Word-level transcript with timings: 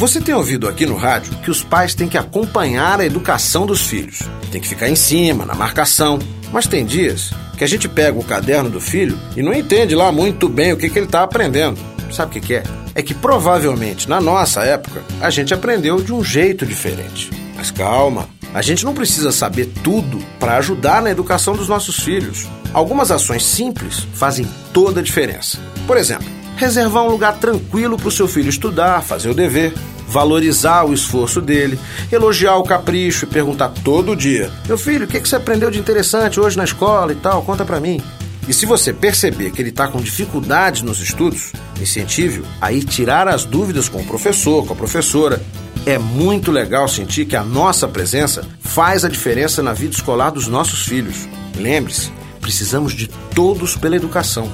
Você 0.00 0.18
tem 0.18 0.34
ouvido 0.34 0.66
aqui 0.66 0.86
no 0.86 0.96
rádio 0.96 1.36
que 1.44 1.50
os 1.50 1.62
pais 1.62 1.94
têm 1.94 2.08
que 2.08 2.16
acompanhar 2.16 2.98
a 2.98 3.04
educação 3.04 3.66
dos 3.66 3.82
filhos. 3.82 4.20
Tem 4.50 4.58
que 4.58 4.66
ficar 4.66 4.88
em 4.88 4.96
cima, 4.96 5.44
na 5.44 5.54
marcação. 5.54 6.18
Mas 6.50 6.66
tem 6.66 6.86
dias 6.86 7.34
que 7.58 7.64
a 7.64 7.66
gente 7.66 7.86
pega 7.86 8.18
o 8.18 8.24
caderno 8.24 8.70
do 8.70 8.80
filho 8.80 9.18
e 9.36 9.42
não 9.42 9.52
entende 9.52 9.94
lá 9.94 10.10
muito 10.10 10.48
bem 10.48 10.72
o 10.72 10.76
que, 10.78 10.88
que 10.88 10.98
ele 10.98 11.04
está 11.04 11.22
aprendendo. 11.22 11.78
Sabe 12.10 12.30
o 12.30 12.32
que, 12.32 12.46
que 12.46 12.54
é? 12.54 12.62
É 12.94 13.02
que 13.02 13.12
provavelmente 13.12 14.08
na 14.08 14.22
nossa 14.22 14.62
época 14.62 15.02
a 15.20 15.28
gente 15.28 15.52
aprendeu 15.52 16.00
de 16.00 16.14
um 16.14 16.24
jeito 16.24 16.64
diferente. 16.64 17.28
Mas 17.54 17.70
calma, 17.70 18.26
a 18.54 18.62
gente 18.62 18.86
não 18.86 18.94
precisa 18.94 19.30
saber 19.30 19.66
tudo 19.84 20.18
para 20.38 20.56
ajudar 20.56 21.02
na 21.02 21.10
educação 21.10 21.54
dos 21.54 21.68
nossos 21.68 21.98
filhos. 21.98 22.48
Algumas 22.72 23.10
ações 23.10 23.44
simples 23.44 24.06
fazem 24.14 24.48
toda 24.72 25.00
a 25.00 25.04
diferença. 25.04 25.58
Por 25.86 25.98
exemplo, 25.98 26.39
reservar 26.60 27.04
um 27.04 27.10
lugar 27.10 27.38
tranquilo 27.38 27.96
para 27.96 28.08
o 28.08 28.12
seu 28.12 28.28
filho 28.28 28.50
estudar, 28.50 29.02
fazer 29.02 29.30
o 29.30 29.34
dever, 29.34 29.72
valorizar 30.06 30.84
o 30.84 30.92
esforço 30.92 31.40
dele, 31.40 31.78
elogiar 32.12 32.56
o 32.56 32.62
capricho 32.62 33.24
e 33.24 33.28
perguntar 33.28 33.70
todo 33.82 34.14
dia: 34.14 34.50
Meu 34.68 34.76
filho, 34.76 35.06
o 35.06 35.08
que 35.08 35.18
você 35.18 35.36
aprendeu 35.36 35.70
de 35.70 35.78
interessante 35.80 36.38
hoje 36.38 36.58
na 36.58 36.64
escola 36.64 37.12
e 37.12 37.16
tal? 37.16 37.42
Conta 37.42 37.64
para 37.64 37.80
mim. 37.80 38.02
E 38.46 38.52
se 38.52 38.66
você 38.66 38.92
perceber 38.92 39.52
que 39.52 39.62
ele 39.62 39.70
está 39.70 39.88
com 39.88 40.00
dificuldades 40.00 40.82
nos 40.82 41.00
estudos, 41.00 41.52
incentive-o 41.80 42.44
a 42.60 42.70
ir 42.72 42.84
tirar 42.84 43.26
as 43.26 43.44
dúvidas 43.44 43.88
com 43.88 44.00
o 44.00 44.06
professor, 44.06 44.66
com 44.66 44.74
a 44.74 44.76
professora. 44.76 45.40
É 45.86 45.96
muito 45.98 46.52
legal 46.52 46.86
sentir 46.88 47.24
que 47.24 47.36
a 47.36 47.42
nossa 47.42 47.88
presença 47.88 48.46
faz 48.60 49.02
a 49.02 49.08
diferença 49.08 49.62
na 49.62 49.72
vida 49.72 49.94
escolar 49.94 50.30
dos 50.30 50.46
nossos 50.46 50.84
filhos. 50.84 51.26
Lembre-se, 51.56 52.12
precisamos 52.38 52.92
de 52.92 53.06
todos 53.34 53.76
pela 53.76 53.96
educação. 53.96 54.52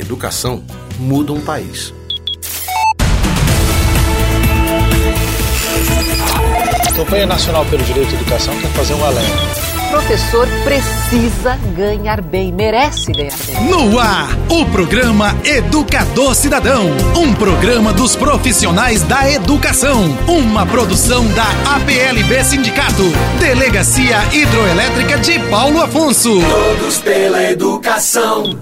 Educação 0.00 0.64
muda 0.98 1.32
um 1.32 1.40
país. 1.40 1.92
A 6.86 6.92
Campanha 6.94 7.26
Nacional 7.26 7.64
pelo 7.66 7.82
Direito 7.84 8.10
à 8.10 8.14
Educação 8.14 8.54
quer 8.60 8.70
fazer 8.70 8.94
um 8.94 9.04
alerta 9.04 9.62
professor 9.92 10.48
precisa 10.64 11.54
ganhar 11.76 12.22
bem, 12.22 12.50
merece 12.50 13.12
ganhar 13.12 13.36
bem. 13.46 13.62
No 13.64 13.98
ar, 13.98 14.30
o 14.48 14.64
programa 14.64 15.36
Educador 15.44 16.34
Cidadão, 16.34 16.86
um 17.14 17.34
programa 17.34 17.92
dos 17.92 18.16
profissionais 18.16 19.02
da 19.02 19.30
educação, 19.30 20.16
uma 20.26 20.64
produção 20.64 21.26
da 21.34 21.44
APLB 21.76 22.42
Sindicato, 22.42 23.02
Delegacia 23.38 24.16
Hidroelétrica 24.32 25.18
de 25.18 25.38
Paulo 25.50 25.82
Afonso. 25.82 26.40
Todos 26.40 26.98
pela 27.00 27.42
educação. 27.50 28.58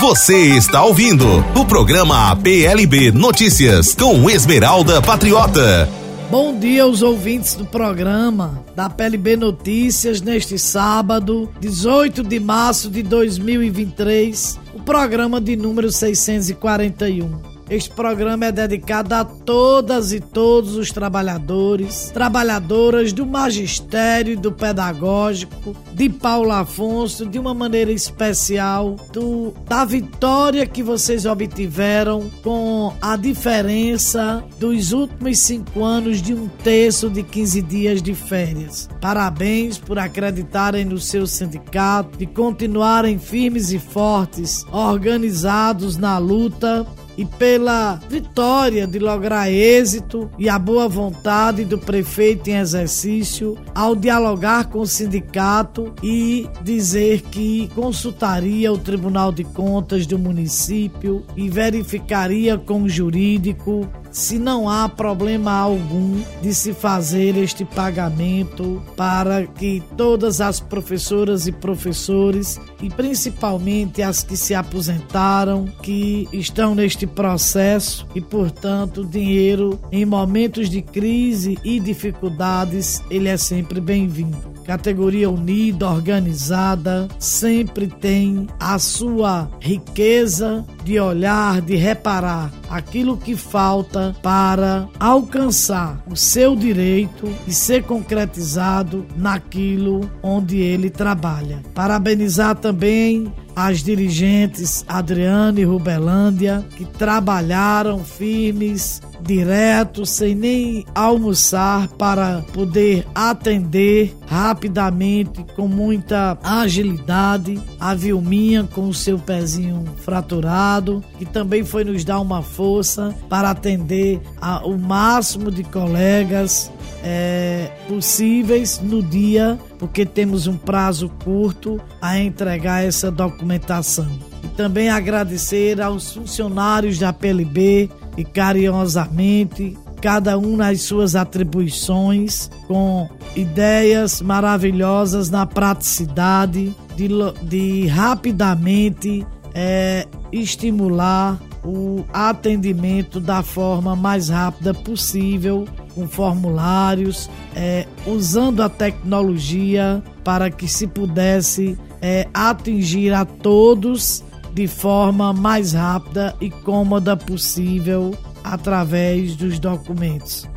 Você 0.00 0.56
está 0.56 0.82
ouvindo 0.82 1.26
o 1.54 1.64
programa 1.66 2.30
APLB 2.30 3.12
Notícias 3.12 3.94
com 3.94 4.30
Esmeralda 4.30 5.02
Patriota. 5.02 5.86
Bom 6.30 6.58
dia 6.58 6.84
aos 6.84 7.02
ouvintes 7.02 7.54
do 7.54 7.66
programa 7.66 8.64
da 8.74 8.88
PLB 8.88 9.36
Notícias 9.36 10.22
neste 10.22 10.58
sábado, 10.58 11.50
18 11.60 12.24
de 12.24 12.40
março 12.40 12.88
de 12.88 13.02
2023, 13.02 14.58
o 14.74 14.80
programa 14.80 15.42
de 15.42 15.54
número 15.56 15.92
641. 15.92 17.55
Este 17.68 17.90
programa 17.90 18.46
é 18.46 18.52
dedicado 18.52 19.12
a 19.12 19.24
todas 19.24 20.12
e 20.12 20.20
todos 20.20 20.76
os 20.76 20.92
trabalhadores, 20.92 22.12
trabalhadoras 22.14 23.12
do 23.12 23.26
magistério 23.26 24.34
e 24.34 24.36
do 24.36 24.52
pedagógico, 24.52 25.74
de 25.92 26.08
Paulo 26.08 26.52
Afonso, 26.52 27.26
de 27.26 27.40
uma 27.40 27.52
maneira 27.52 27.90
especial, 27.90 28.94
do, 29.12 29.52
da 29.66 29.84
vitória 29.84 30.64
que 30.64 30.80
vocês 30.80 31.26
obtiveram 31.26 32.30
com 32.40 32.94
a 33.02 33.16
diferença 33.16 34.44
dos 34.60 34.92
últimos 34.92 35.40
cinco 35.40 35.82
anos 35.82 36.22
de 36.22 36.34
um 36.34 36.46
terço 36.62 37.10
de 37.10 37.24
15 37.24 37.62
dias 37.62 38.00
de 38.00 38.14
férias. 38.14 38.88
Parabéns 39.00 39.76
por 39.76 39.98
acreditarem 39.98 40.84
no 40.84 41.00
seu 41.00 41.26
sindicato, 41.26 42.16
de 42.16 42.26
continuarem 42.26 43.18
firmes 43.18 43.72
e 43.72 43.80
fortes, 43.80 44.64
organizados 44.70 45.96
na 45.96 46.16
luta 46.18 46.86
e 47.16 47.24
pela 47.24 48.00
vitória 48.08 48.86
de 48.86 48.98
lograr 48.98 49.50
êxito 49.50 50.30
e 50.38 50.48
a 50.48 50.58
boa 50.58 50.88
vontade 50.88 51.64
do 51.64 51.78
prefeito 51.78 52.48
em 52.48 52.56
exercício 52.56 53.56
ao 53.74 53.96
dialogar 53.96 54.68
com 54.68 54.80
o 54.80 54.86
sindicato 54.86 55.94
e 56.02 56.48
dizer 56.62 57.22
que 57.22 57.68
consultaria 57.74 58.72
o 58.72 58.78
Tribunal 58.78 59.32
de 59.32 59.44
Contas 59.44 60.06
do 60.06 60.18
município 60.18 61.24
e 61.36 61.48
verificaria 61.48 62.58
com 62.58 62.82
o 62.82 62.88
jurídico 62.88 63.88
se 64.16 64.38
não 64.38 64.66
há 64.66 64.88
problema 64.88 65.52
algum 65.52 66.22
de 66.40 66.54
se 66.54 66.72
fazer 66.72 67.36
este 67.36 67.66
pagamento 67.66 68.82
para 68.96 69.46
que 69.46 69.82
todas 69.94 70.40
as 70.40 70.58
professoras 70.58 71.46
e 71.46 71.52
professores 71.52 72.58
e 72.80 72.88
principalmente 72.88 74.00
as 74.00 74.22
que 74.22 74.34
se 74.34 74.54
aposentaram, 74.54 75.66
que 75.82 76.26
estão 76.32 76.74
neste 76.74 77.06
processo 77.06 78.06
e, 78.14 78.20
portanto, 78.22 79.04
dinheiro 79.04 79.78
em 79.92 80.06
momentos 80.06 80.70
de 80.70 80.80
crise 80.80 81.58
e 81.62 81.78
dificuldades, 81.78 83.02
ele 83.10 83.28
é 83.28 83.36
sempre 83.36 83.82
bem-vindo 83.82 84.55
categoria 84.66 85.30
unida, 85.30 85.88
organizada, 85.88 87.06
sempre 87.20 87.86
tem 87.86 88.48
a 88.58 88.78
sua 88.78 89.48
riqueza 89.60 90.64
de 90.82 90.98
olhar, 90.98 91.60
de 91.60 91.76
reparar 91.76 92.52
aquilo 92.68 93.16
que 93.16 93.36
falta 93.36 94.14
para 94.22 94.88
alcançar 94.98 96.02
o 96.10 96.16
seu 96.16 96.56
direito 96.56 97.32
e 97.46 97.52
ser 97.52 97.84
concretizado 97.84 99.06
naquilo 99.16 100.10
onde 100.22 100.58
ele 100.58 100.90
trabalha. 100.90 101.62
Parabenizar 101.72 102.56
também 102.56 103.32
as 103.56 103.82
dirigentes 103.82 104.84
Adriane 104.86 105.62
e 105.62 105.64
Rubelândia, 105.64 106.62
que 106.76 106.84
trabalharam 106.84 108.04
firmes, 108.04 109.00
direto, 109.26 110.06
sem 110.06 110.34
nem 110.34 110.86
almoçar, 110.94 111.88
para 111.88 112.42
poder 112.52 113.06
atender 113.14 114.14
rapidamente, 114.26 115.44
com 115.54 115.66
muita 115.66 116.38
agilidade, 116.42 117.60
a 117.78 117.94
Vilminha 117.94 118.64
com 118.72 118.88
o 118.88 118.94
seu 118.94 119.18
pezinho 119.18 119.84
fraturado, 119.96 121.02
que 121.18 121.24
também 121.24 121.64
foi 121.64 121.84
nos 121.84 122.04
dar 122.04 122.20
uma 122.20 122.42
força 122.42 123.14
para 123.28 123.50
atender 123.50 124.20
a, 124.40 124.64
o 124.66 124.78
máximo 124.78 125.50
de 125.50 125.64
colegas 125.64 126.70
é, 127.02 127.70
possíveis 127.88 128.80
no 128.82 129.02
dia, 129.02 129.58
porque 129.78 130.04
temos 130.04 130.46
um 130.46 130.56
prazo 130.56 131.08
curto 131.22 131.80
a 132.00 132.18
entregar 132.18 132.84
essa 132.84 133.10
documentação. 133.10 134.08
E 134.42 134.48
também 134.48 134.88
agradecer 134.88 135.80
aos 135.80 136.12
funcionários 136.12 136.98
da 136.98 137.12
PLB 137.12 137.90
e 138.16 138.24
carinhosamente 138.24 139.76
cada 140.00 140.38
um 140.38 140.56
nas 140.56 140.82
suas 140.82 141.16
atribuições, 141.16 142.50
com 142.66 143.08
ideias 143.34 144.20
maravilhosas 144.20 145.30
na 145.30 145.46
praticidade 145.46 146.74
de, 146.94 147.08
de 147.42 147.86
rapidamente 147.86 149.26
é, 149.54 150.06
estimular 150.30 151.40
o 151.64 152.04
atendimento 152.12 153.18
da 153.18 153.42
forma 153.42 153.96
mais 153.96 154.28
rápida 154.28 154.72
possível 154.72 155.66
com 155.94 156.06
formulários, 156.06 157.28
é, 157.54 157.86
usando 158.06 158.62
a 158.62 158.68
tecnologia 158.68 160.02
para 160.22 160.50
que 160.50 160.68
se 160.68 160.86
pudesse 160.86 161.76
é, 162.00 162.28
atingir 162.32 163.12
a 163.12 163.24
todos 163.24 164.22
de 164.56 164.66
forma 164.66 165.34
mais 165.34 165.74
rápida 165.74 166.34
e 166.40 166.50
cômoda 166.50 167.14
possível 167.14 168.16
através 168.42 169.36
dos 169.36 169.58
documentos. 169.58 170.48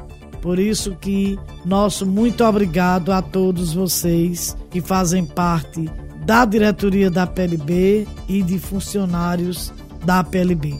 Por 0.42 0.58
isso 0.58 0.96
que 0.96 1.38
nosso 1.66 2.06
muito 2.06 2.46
obrigado 2.46 3.12
a 3.12 3.22
todos 3.22 3.74
vocês 3.74 4.56
que 4.72 4.80
fazem 4.80 5.26
parte 5.26 5.90
da 6.26 6.46
diretoria 6.46 7.12
da 7.12 7.28
PLB 7.28 8.08
e 8.30 8.42
de 8.42 8.58
funcionários 8.58 9.74
da 10.06 10.24
PLB. 10.24 10.80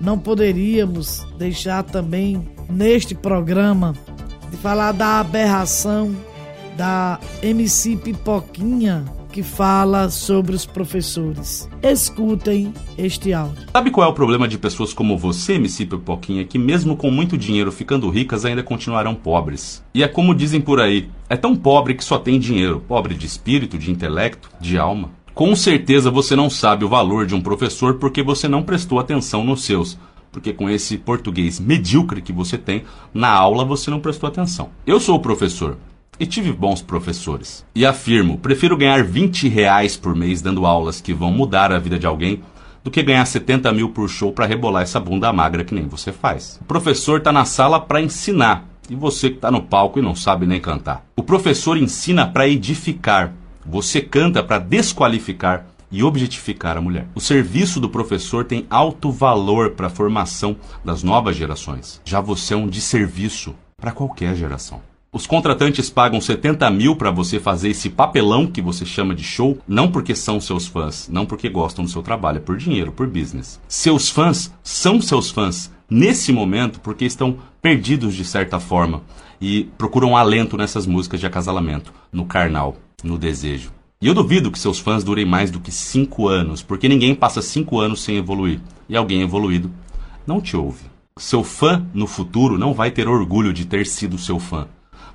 Não 0.00 0.16
poderíamos 0.16 1.26
deixar 1.36 1.82
também 1.82 2.48
neste 2.70 3.12
programa 3.12 3.92
de 4.52 4.56
falar 4.56 4.92
da 4.92 5.18
aberração 5.18 6.14
da 6.76 7.18
MC 7.42 7.96
Pipoquinha 7.96 9.04
que 9.32 9.42
fala 9.42 10.10
sobre 10.10 10.54
os 10.54 10.66
professores. 10.66 11.68
Escutem 11.82 12.72
este 12.98 13.32
áudio. 13.32 13.66
Sabe 13.72 13.90
qual 13.90 14.06
é 14.06 14.10
o 14.10 14.14
problema 14.14 14.46
de 14.46 14.58
pessoas 14.58 14.92
como 14.92 15.16
você, 15.16 15.54
MC 15.54 15.86
Pipoquinha, 15.86 16.44
que 16.44 16.58
mesmo 16.58 16.94
com 16.94 17.10
muito 17.10 17.38
dinheiro 17.38 17.72
ficando 17.72 18.10
ricas 18.10 18.44
ainda 18.44 18.62
continuarão 18.62 19.14
pobres? 19.14 19.82
E 19.94 20.02
é 20.02 20.08
como 20.08 20.34
dizem 20.34 20.60
por 20.60 20.78
aí, 20.78 21.08
é 21.28 21.36
tão 21.36 21.56
pobre 21.56 21.94
que 21.94 22.04
só 22.04 22.18
tem 22.18 22.38
dinheiro, 22.38 22.84
pobre 22.86 23.14
de 23.14 23.26
espírito, 23.26 23.78
de 23.78 23.90
intelecto, 23.90 24.50
de 24.60 24.78
alma. 24.78 25.10
Com 25.34 25.56
certeza 25.56 26.10
você 26.10 26.36
não 26.36 26.50
sabe 26.50 26.84
o 26.84 26.88
valor 26.88 27.24
de 27.24 27.34
um 27.34 27.40
professor 27.40 27.94
porque 27.94 28.22
você 28.22 28.46
não 28.46 28.62
prestou 28.62 28.98
atenção 28.98 29.42
nos 29.42 29.64
seus 29.64 29.98
porque 30.32 30.52
com 30.52 30.68
esse 30.68 30.96
português 30.96 31.60
medíocre 31.60 32.22
que 32.22 32.32
você 32.32 32.56
tem, 32.56 32.84
na 33.12 33.28
aula 33.28 33.66
você 33.66 33.90
não 33.90 34.00
prestou 34.00 34.26
atenção. 34.26 34.70
Eu 34.86 34.98
sou 34.98 35.16
o 35.16 35.20
professor 35.20 35.76
e 36.18 36.26
tive 36.26 36.52
bons 36.52 36.82
professores. 36.82 37.64
E 37.74 37.84
afirmo, 37.84 38.38
prefiro 38.38 38.76
ganhar 38.76 39.02
20 39.02 39.48
reais 39.48 39.96
por 39.96 40.14
mês 40.14 40.42
dando 40.42 40.66
aulas 40.66 41.00
que 41.00 41.12
vão 41.12 41.30
mudar 41.30 41.72
a 41.72 41.78
vida 41.78 41.98
de 41.98 42.06
alguém 42.06 42.42
do 42.84 42.90
que 42.90 43.02
ganhar 43.02 43.24
70 43.24 43.72
mil 43.72 43.90
por 43.90 44.08
show 44.08 44.32
para 44.32 44.46
rebolar 44.46 44.82
essa 44.82 45.00
bunda 45.00 45.32
magra 45.32 45.64
que 45.64 45.74
nem 45.74 45.86
você 45.86 46.12
faz. 46.12 46.58
O 46.60 46.64
professor 46.64 47.18
está 47.18 47.32
na 47.32 47.44
sala 47.44 47.80
para 47.80 48.00
ensinar 48.00 48.68
e 48.90 48.94
você 48.94 49.30
que 49.30 49.36
está 49.36 49.50
no 49.50 49.62
palco 49.62 49.98
e 49.98 50.02
não 50.02 50.14
sabe 50.14 50.46
nem 50.46 50.60
cantar. 50.60 51.04
O 51.16 51.22
professor 51.22 51.76
ensina 51.76 52.26
para 52.26 52.48
edificar, 52.48 53.32
você 53.64 54.00
canta 54.00 54.42
para 54.42 54.58
desqualificar 54.58 55.66
e 55.90 56.02
objetificar 56.02 56.76
a 56.76 56.80
mulher. 56.80 57.06
O 57.14 57.20
serviço 57.20 57.78
do 57.78 57.88
professor 57.88 58.44
tem 58.44 58.66
alto 58.70 59.12
valor 59.12 59.70
para 59.72 59.86
a 59.86 59.90
formação 59.90 60.56
das 60.84 61.02
novas 61.02 61.36
gerações. 61.36 62.00
Já 62.04 62.20
você 62.20 62.54
é 62.54 62.56
um 62.56 62.66
desserviço 62.66 63.54
para 63.76 63.92
qualquer 63.92 64.34
geração. 64.34 64.80
Os 65.14 65.26
contratantes 65.26 65.90
pagam 65.90 66.22
70 66.22 66.70
mil 66.70 66.96
para 66.96 67.10
você 67.10 67.38
fazer 67.38 67.68
esse 67.68 67.90
papelão 67.90 68.46
que 68.46 68.62
você 68.62 68.86
chama 68.86 69.14
de 69.14 69.22
show, 69.22 69.58
não 69.68 69.92
porque 69.92 70.14
são 70.14 70.40
seus 70.40 70.66
fãs, 70.66 71.06
não 71.06 71.26
porque 71.26 71.50
gostam 71.50 71.84
do 71.84 71.90
seu 71.90 72.02
trabalho, 72.02 72.38
é 72.38 72.40
por 72.40 72.56
dinheiro, 72.56 72.90
por 72.90 73.06
business. 73.06 73.60
Seus 73.68 74.08
fãs 74.08 74.50
são 74.62 75.02
seus 75.02 75.30
fãs 75.30 75.70
nesse 75.90 76.32
momento 76.32 76.80
porque 76.80 77.04
estão 77.04 77.36
perdidos 77.60 78.14
de 78.14 78.24
certa 78.24 78.58
forma 78.58 79.02
e 79.38 79.64
procuram 79.76 80.16
alento 80.16 80.56
nessas 80.56 80.86
músicas 80.86 81.20
de 81.20 81.26
acasalamento, 81.26 81.92
no 82.10 82.24
carnal, 82.24 82.78
no 83.04 83.18
desejo. 83.18 83.70
E 84.00 84.06
eu 84.06 84.14
duvido 84.14 84.50
que 84.50 84.58
seus 84.58 84.78
fãs 84.78 85.04
durem 85.04 85.26
mais 85.26 85.50
do 85.50 85.60
que 85.60 85.70
cinco 85.70 86.26
anos, 86.26 86.62
porque 86.62 86.88
ninguém 86.88 87.14
passa 87.14 87.42
cinco 87.42 87.78
anos 87.78 88.02
sem 88.02 88.16
evoluir. 88.16 88.62
E 88.88 88.96
alguém 88.96 89.20
evoluído 89.20 89.70
não 90.26 90.40
te 90.40 90.56
ouve. 90.56 90.86
Seu 91.18 91.44
fã 91.44 91.84
no 91.92 92.06
futuro 92.06 92.56
não 92.56 92.72
vai 92.72 92.90
ter 92.90 93.06
orgulho 93.06 93.52
de 93.52 93.66
ter 93.66 93.86
sido 93.86 94.16
seu 94.16 94.38
fã. 94.38 94.66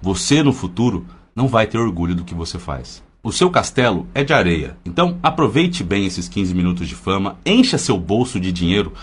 Você 0.01 0.43
no 0.43 0.53
futuro 0.53 1.05
não 1.35 1.47
vai 1.47 1.67
ter 1.67 1.77
orgulho 1.77 2.15
do 2.15 2.23
que 2.23 2.35
você 2.35 2.57
faz. 2.57 3.03
O 3.23 3.31
seu 3.31 3.49
castelo 3.49 4.07
é 4.13 4.23
de 4.23 4.33
areia, 4.33 4.77
então 4.85 5.17
aproveite 5.21 5.83
bem 5.83 6.05
esses 6.05 6.29
15 6.29 6.53
minutos 6.53 6.87
de 6.87 6.95
fama, 6.95 7.37
encha 7.45 7.77
seu 7.77 7.97
bolso 7.97 8.39
de 8.39 8.51
dinheiro 8.51 8.93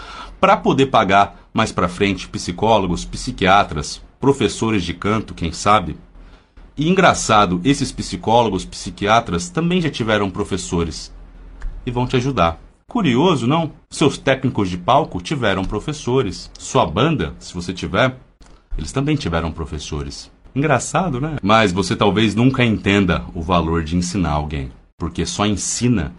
para 0.40 0.56
poder 0.56 0.86
pagar 0.86 1.48
mais 1.52 1.72
para 1.72 1.88
frente 1.88 2.28
psicólogos, 2.28 3.04
psiquiatras, 3.04 4.00
professores 4.18 4.82
de 4.82 4.94
canto, 4.94 5.34
quem 5.34 5.52
sabe, 5.52 5.96
e 6.76 6.88
engraçado, 6.88 7.60
esses 7.64 7.92
psicólogos, 7.92 8.64
psiquiatras 8.64 9.48
também 9.48 9.80
já 9.80 9.88
tiveram 9.88 10.28
professores 10.28 11.12
e 11.86 11.90
vão 11.90 12.04
te 12.04 12.16
ajudar. 12.16 12.58
Curioso, 12.88 13.46
não? 13.46 13.72
Seus 13.88 14.18
técnicos 14.18 14.68
de 14.68 14.76
palco 14.76 15.20
tiveram 15.20 15.64
professores. 15.64 16.50
Sua 16.58 16.84
banda, 16.84 17.32
se 17.38 17.54
você 17.54 17.72
tiver, 17.72 18.16
eles 18.76 18.90
também 18.90 19.14
tiveram 19.14 19.52
professores. 19.52 20.32
Engraçado, 20.54 21.20
né? 21.20 21.36
Mas 21.42 21.72
você 21.72 21.96
talvez 21.96 22.34
nunca 22.34 22.64
entenda 22.64 23.24
o 23.34 23.42
valor 23.42 23.82
de 23.82 23.96
ensinar 23.96 24.30
alguém, 24.30 24.70
porque 24.96 25.26
só 25.26 25.44
ensina 25.44 26.12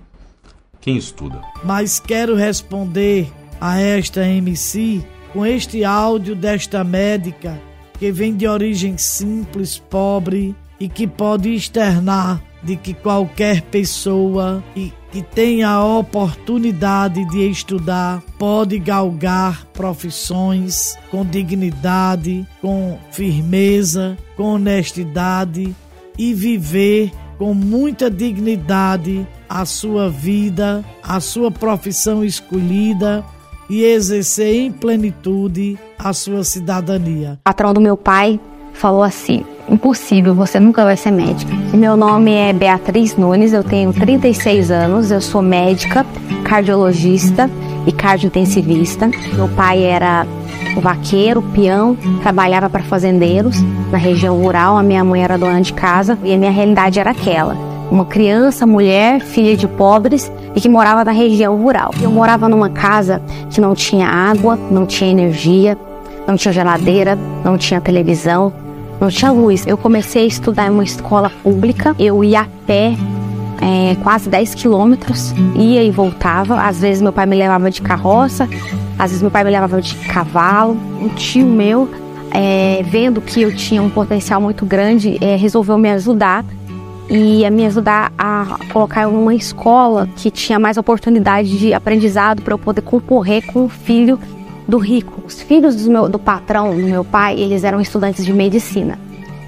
quem 0.81 0.97
estuda. 0.97 1.41
Mas 1.63 1.99
quero 1.99 2.35
responder 2.35 3.31
a 3.59 3.79
esta 3.79 4.27
MC 4.27 5.03
com 5.31 5.45
este 5.45 5.83
áudio 5.83 6.35
desta 6.35 6.83
médica 6.83 7.59
que 7.97 8.11
vem 8.11 8.35
de 8.35 8.47
origem 8.47 8.97
simples, 8.97 9.79
pobre 9.79 10.55
e 10.79 10.89
que 10.89 11.07
pode 11.07 11.53
externar 11.53 12.41
de 12.65 12.75
que 12.75 12.93
qualquer 12.93 13.61
pessoa 13.61 14.63
e 14.75 14.91
que 15.11 15.21
tenha 15.21 15.69
a 15.69 15.85
oportunidade 15.85 17.23
de 17.29 17.47
estudar 17.49 18.21
pode 18.37 18.79
galgar 18.79 19.65
profissões 19.67 20.97
com 21.11 21.23
dignidade, 21.23 22.45
com 22.61 22.97
firmeza, 23.11 24.17
com 24.35 24.55
honestidade 24.55 25.73
e 26.17 26.33
viver 26.33 27.11
com 27.37 27.53
muita 27.53 28.09
dignidade 28.09 29.27
a 29.47 29.63
sua 29.65 30.09
vida, 30.09 30.83
a 31.03 31.19
sua 31.19 31.51
profissão 31.51 32.23
escolhida 32.23 33.23
e 33.69 33.83
exercer 33.83 34.55
em 34.55 34.71
plenitude 34.71 35.77
a 35.97 36.13
sua 36.13 36.43
cidadania. 36.43 37.33
O 37.41 37.43
patrão 37.43 37.73
do 37.73 37.81
meu 37.81 37.95
pai 37.95 38.39
falou 38.73 39.03
assim: 39.03 39.45
impossível, 39.69 40.33
você 40.33 40.59
nunca 40.59 40.83
vai 40.83 40.95
ser 40.95 41.11
médica. 41.11 41.53
Meu 41.73 41.97
nome 41.97 42.31
é 42.33 42.53
Beatriz 42.53 43.15
Nunes, 43.15 43.53
eu 43.53 43.63
tenho 43.63 43.91
36 43.91 44.71
anos, 44.71 45.11
eu 45.11 45.21
sou 45.21 45.41
médica, 45.41 46.05
cardiologista 46.43 47.49
e 47.85 47.91
cardiointensivista. 47.91 49.09
Meu 49.33 49.47
pai 49.49 49.83
era 49.83 50.25
vaqueiro, 50.81 51.41
peão, 51.41 51.97
trabalhava 52.21 52.69
para 52.69 52.83
fazendeiros 52.83 53.61
na 53.91 53.97
região 53.97 54.37
rural, 54.39 54.77
a 54.77 54.83
minha 54.83 55.03
mãe 55.03 55.23
era 55.23 55.37
dona 55.37 55.61
de 55.61 55.73
casa 55.73 56.17
e 56.23 56.33
a 56.33 56.37
minha 56.37 56.51
realidade 56.51 56.99
era 56.99 57.11
aquela 57.11 57.75
uma 57.89 58.05
criança, 58.05 58.65
mulher, 58.65 59.21
filha 59.21 59.55
de 59.55 59.67
pobres 59.67 60.31
e 60.55 60.61
que 60.61 60.67
morava 60.67 61.03
na 61.03 61.11
região 61.11 61.55
rural. 61.55 61.91
Eu 62.01 62.09
morava 62.09 62.49
numa 62.49 62.69
casa 62.69 63.21
que 63.49 63.61
não 63.61 63.73
tinha 63.73 64.07
água, 64.07 64.57
não 64.71 64.85
tinha 64.85 65.11
energia, 65.11 65.77
não 66.27 66.35
tinha 66.35 66.51
geladeira, 66.51 67.17
não 67.43 67.57
tinha 67.57 67.79
televisão, 67.79 68.51
não 68.99 69.09
tinha 69.09 69.31
luz. 69.31 69.65
Eu 69.67 69.77
comecei 69.77 70.23
a 70.23 70.27
estudar 70.27 70.67
em 70.67 70.69
uma 70.69 70.83
escola 70.83 71.31
pública, 71.43 71.95
eu 71.99 72.23
ia 72.23 72.41
a 72.41 72.47
pé. 72.65 72.95
É, 73.61 73.95
quase 74.03 74.29
10 74.29 74.53
quilômetros, 74.53 75.33
ia 75.55 75.81
e 75.81 75.89
voltava. 75.89 76.61
Às 76.61 76.81
vezes 76.81 77.01
meu 77.01 77.13
pai 77.13 77.25
me 77.25 77.37
levava 77.37 77.71
de 77.71 77.81
carroça, 77.81 78.49
às 78.99 79.11
vezes 79.11 79.21
meu 79.21 79.31
pai 79.31 79.45
me 79.45 79.49
levava 79.49 79.81
de 79.81 79.95
cavalo. 79.95 80.77
Um 81.01 81.07
tio 81.09 81.47
meu, 81.47 81.89
é, 82.31 82.83
vendo 82.83 83.21
que 83.21 83.41
eu 83.41 83.55
tinha 83.55 83.81
um 83.81 83.89
potencial 83.89 84.41
muito 84.41 84.65
grande, 84.65 85.17
é, 85.21 85.37
resolveu 85.37 85.77
me 85.77 85.89
ajudar 85.89 86.43
e 87.09 87.49
me 87.49 87.65
ajudar 87.65 88.11
a 88.17 88.57
colocar 88.73 89.03
em 89.03 89.05
uma 89.05 89.33
escola 89.33 90.09
que 90.15 90.31
tinha 90.31 90.59
mais 90.59 90.75
oportunidade 90.77 91.57
de 91.57 91.73
aprendizado 91.73 92.41
para 92.41 92.53
eu 92.53 92.57
poder 92.57 92.81
concorrer 92.81 93.45
com 93.45 93.65
o 93.65 93.69
filho 93.69 94.19
do 94.67 94.77
rico. 94.77 95.21
Os 95.25 95.41
filhos 95.41 95.75
do, 95.75 95.91
meu, 95.91 96.09
do 96.09 96.19
patrão, 96.19 96.75
do 96.75 96.81
meu 96.81 97.03
pai, 97.03 97.39
eles 97.39 97.63
eram 97.63 97.79
estudantes 97.79 98.25
de 98.25 98.33
medicina. 98.33 98.99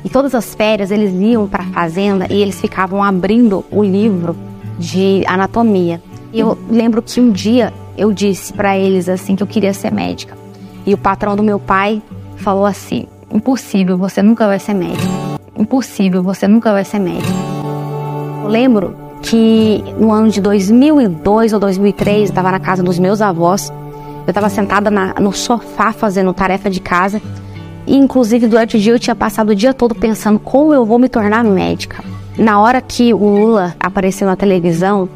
E 0.04 0.10
todas 0.10 0.34
as 0.36 0.54
férias 0.56 0.92
eles 0.92 1.14
iam 1.14 1.48
para 1.48 1.64
a 1.64 1.68
fazenda 1.68 2.28
e 2.30 2.42
eles 2.42 2.60
ficavam 2.60 3.04
abrindo 3.04 3.66
o 3.72 3.84
livro 3.84 4.36
de 4.78 5.24
anatomia. 5.28 6.02
E 6.32 6.40
eu 6.40 6.58
lembro 6.70 7.02
que 7.02 7.20
um 7.20 7.32
dia 7.32 7.74
eu 7.98 8.14
disse 8.14 8.54
para 8.54 8.78
eles 8.78 9.10
assim 9.10 9.36
que 9.36 9.44
eu 9.44 9.48
queria 9.48 9.74
ser 9.74 9.92
médica. 9.92 10.38
E 10.86 10.94
o 10.94 10.98
patrão 10.98 11.36
do 11.36 11.44
meu 11.44 11.60
pai 11.60 12.02
falou 12.38 12.66
assim: 12.66 13.08
"Impossível, 13.34 13.98
você 13.98 14.22
nunca 14.22 14.46
vai 14.46 14.60
ser 14.60 14.74
médica." 14.74 15.28
impossível, 15.58 16.24
você 16.24 16.48
nunca 16.48 16.72
vai 16.72 16.86
ser 16.86 17.00
médico. 17.00 17.32
Eu 18.44 18.50
lembro 18.50 18.96
que 19.22 19.84
no 20.00 20.12
ano 20.12 20.30
de 20.30 20.40
2002 20.40 21.54
ou 21.54 21.60
2003, 21.60 22.18
eu 22.18 22.24
estava 22.26 22.52
na 22.52 22.60
casa 22.60 22.84
dos 22.84 23.00
meus 23.00 23.22
avós. 23.22 23.74
Eu 24.28 24.32
estava 24.32 24.50
sentada 24.50 24.92
na, 24.92 25.14
no 25.22 25.32
sofá 25.32 25.94
fazendo 25.94 26.34
tarefa 26.34 26.70
de 26.70 26.82
casa. 26.82 27.22
E, 27.88 27.96
inclusive, 27.96 28.46
durante 28.46 28.76
o 28.76 28.80
dia 28.80 28.92
eu 28.92 29.00
tinha 29.00 29.16
passado 29.16 29.52
o 29.52 29.56
dia 29.56 29.74
todo 29.74 29.96
pensando 29.96 30.38
como 30.38 30.74
eu 30.74 30.86
vou 30.86 31.00
me 31.00 31.08
tornar 31.08 31.46
médica. 31.46 32.04
Na 32.38 32.60
hora 32.60 32.82
que 32.82 33.14
o 33.14 33.18
Lula 33.18 33.74
apareceu 33.80 34.28
na 34.28 34.36
televisão, 34.36 35.08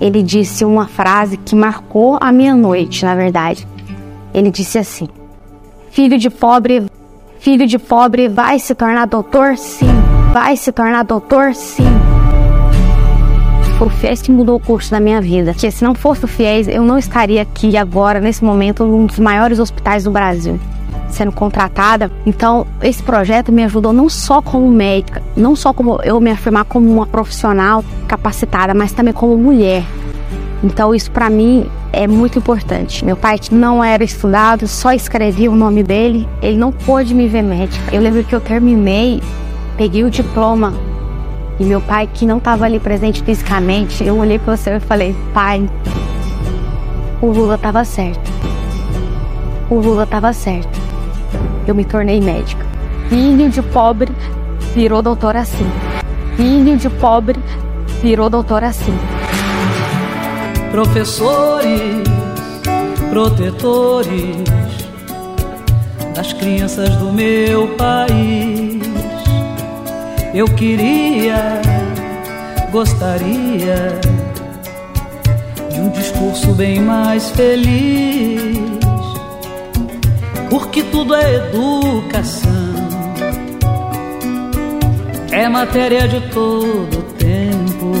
ele 0.00 0.22
disse 0.22 0.64
uma 0.64 0.88
frase 0.88 1.36
que 1.36 1.54
marcou 1.54 2.18
a 2.18 2.32
minha 2.32 2.54
noite, 2.54 3.04
na 3.04 3.14
verdade. 3.14 3.68
Ele 4.32 4.50
disse 4.50 4.78
assim: 4.78 5.06
Filho 5.90 6.18
de 6.18 6.30
pobre 6.30 6.86
Filho 7.44 7.66
de 7.66 7.78
pobre 7.78 8.26
vai 8.26 8.58
se 8.58 8.74
tornar 8.74 9.04
doutor? 9.04 9.58
Sim. 9.58 9.84
Vai 10.32 10.56
se 10.56 10.72
tornar 10.72 11.02
doutor? 11.02 11.54
Sim. 11.54 12.03
Foi 13.78 13.88
o 13.88 13.90
FIES 13.90 14.22
que 14.22 14.30
mudou 14.30 14.56
o 14.56 14.60
curso 14.60 14.90
da 14.90 15.00
minha 15.00 15.20
vida. 15.20 15.52
Porque 15.52 15.70
se 15.70 15.82
não 15.82 15.94
fosse 15.94 16.24
o 16.24 16.28
FIES, 16.28 16.68
eu 16.68 16.82
não 16.82 16.96
estaria 16.96 17.42
aqui 17.42 17.76
agora, 17.76 18.20
nesse 18.20 18.44
momento, 18.44 18.84
num 18.84 19.06
dos 19.06 19.18
maiores 19.18 19.58
hospitais 19.58 20.04
do 20.04 20.10
Brasil 20.10 20.58
sendo 21.14 21.32
contratada. 21.32 22.10
Então, 22.26 22.66
esse 22.82 23.02
projeto 23.02 23.52
me 23.52 23.62
ajudou 23.64 23.92
não 23.92 24.08
só 24.08 24.42
como 24.42 24.68
médica, 24.68 25.22
não 25.36 25.54
só 25.54 25.72
como 25.72 26.00
eu 26.02 26.20
me 26.20 26.30
afirmar 26.30 26.64
como 26.64 26.90
uma 26.92 27.06
profissional 27.06 27.84
capacitada, 28.08 28.74
mas 28.74 28.92
também 28.92 29.14
como 29.14 29.38
mulher. 29.38 29.84
Então 30.62 30.94
isso 30.94 31.10
para 31.10 31.28
mim 31.30 31.66
é 31.92 32.06
muito 32.06 32.38
importante. 32.38 33.04
Meu 33.04 33.16
pai 33.16 33.38
não 33.52 33.84
era 33.84 34.02
estudado, 34.02 34.66
só 34.66 34.92
escrevia 34.92 35.50
o 35.50 35.54
nome 35.54 35.82
dele, 35.82 36.28
ele 36.42 36.56
não 36.56 36.72
pôde 36.72 37.14
me 37.14 37.28
ver 37.28 37.42
médica. 37.42 37.94
Eu 37.94 38.00
lembro 38.00 38.24
que 38.24 38.34
eu 38.34 38.40
terminei, 38.40 39.22
peguei 39.76 40.04
o 40.04 40.10
diploma 40.10 40.72
e 41.58 41.64
meu 41.64 41.80
pai 41.80 42.08
que 42.12 42.26
não 42.26 42.38
estava 42.38 42.64
ali 42.64 42.78
presente 42.80 43.22
fisicamente, 43.22 44.04
eu 44.04 44.18
olhei 44.18 44.38
para 44.38 44.56
você 44.56 44.76
e 44.76 44.80
falei: 44.80 45.16
"Pai, 45.32 45.68
o 47.20 47.26
Lula 47.26 47.54
estava 47.54 47.84
certo. 47.84 48.30
O 49.70 49.76
Lula 49.76 50.04
estava 50.04 50.32
certo. 50.32 50.80
Eu 51.66 51.74
me 51.74 51.84
tornei 51.84 52.20
médica. 52.20 52.64
Filho 53.08 53.48
de 53.48 53.62
pobre 53.62 54.12
virou 54.74 55.02
doutor 55.02 55.36
assim. 55.36 55.66
Filho 56.36 56.76
de 56.76 56.90
pobre 56.90 57.38
virou 58.02 58.28
doutor 58.28 58.62
assim." 58.64 58.94
professores, 60.74 62.02
protetores 63.08 64.44
das 66.16 66.32
crianças 66.32 66.96
do 66.96 67.12
meu 67.12 67.68
país. 67.76 68.53
Eu 70.34 70.46
queria, 70.46 71.62
gostaria 72.72 74.00
de 75.70 75.80
um 75.80 75.90
discurso 75.90 76.52
bem 76.54 76.80
mais 76.80 77.30
feliz, 77.30 78.58
porque 80.50 80.82
tudo 80.82 81.14
é 81.14 81.36
educação, 81.36 82.50
é 85.30 85.48
matéria 85.48 86.08
de 86.08 86.20
todo 86.32 87.04
tempo. 87.16 87.92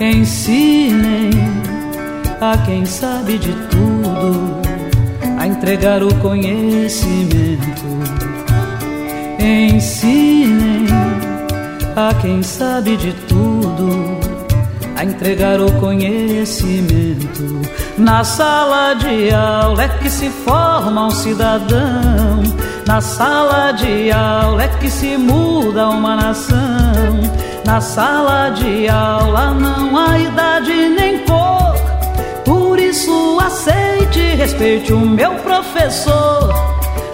Ensinem 0.00 1.28
a 2.40 2.56
quem 2.64 2.86
sabe 2.86 3.36
de 3.36 3.52
tudo 3.52 4.58
a 5.38 5.46
entregar 5.46 6.02
o 6.02 6.14
conhecimento. 6.14 8.37
Ensinem 9.48 10.84
a 11.96 12.12
quem 12.20 12.42
sabe 12.42 12.98
de 12.98 13.14
tudo 13.26 14.20
a 14.94 15.02
entregar 15.02 15.58
o 15.58 15.72
conhecimento. 15.80 17.62
Na 17.96 18.24
sala 18.24 18.92
de 18.92 19.32
aula 19.32 19.84
é 19.84 19.88
que 19.88 20.10
se 20.10 20.28
forma 20.28 21.06
um 21.06 21.10
cidadão. 21.10 22.42
Na 22.86 23.00
sala 23.00 23.72
de 23.72 24.12
aula 24.12 24.64
é 24.64 24.68
que 24.68 24.90
se 24.90 25.16
muda 25.16 25.88
uma 25.88 26.14
nação. 26.14 27.18
Na 27.64 27.80
sala 27.80 28.50
de 28.50 28.86
aula 28.86 29.54
não 29.54 29.96
há 29.96 30.18
idade 30.18 30.90
nem 30.90 31.24
cor. 31.24 31.74
Por 32.44 32.78
isso 32.78 33.40
aceite 33.40 34.18
e 34.18 34.34
respeite 34.34 34.92
o 34.92 35.00
meu 35.00 35.36
professor. 35.36 36.67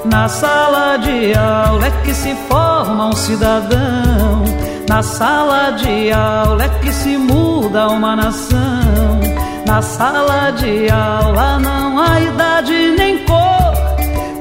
Na 0.05 0.29
sala 0.29 0.99
de 0.99 1.35
aula 1.35 1.87
é 1.87 1.91
que 2.05 2.15
se 2.15 2.35
forma 2.49 3.07
um 3.07 3.13
cidadão. 3.13 4.45
Na 4.89 5.03
sala 5.03 5.71
de 5.73 6.13
aula 6.13 6.65
é 6.65 6.69
que 6.81 6.93
se 6.93 7.17
muda 7.17 7.89
uma 7.89 8.15
nação. 8.15 9.21
Na 9.67 9.81
sala 9.81 10.51
de 10.51 10.91
aula 10.91 11.59
não 11.59 11.99
há 11.99 12.21
idade 12.21 12.95
nem 12.99 13.25
cor. 13.25 13.75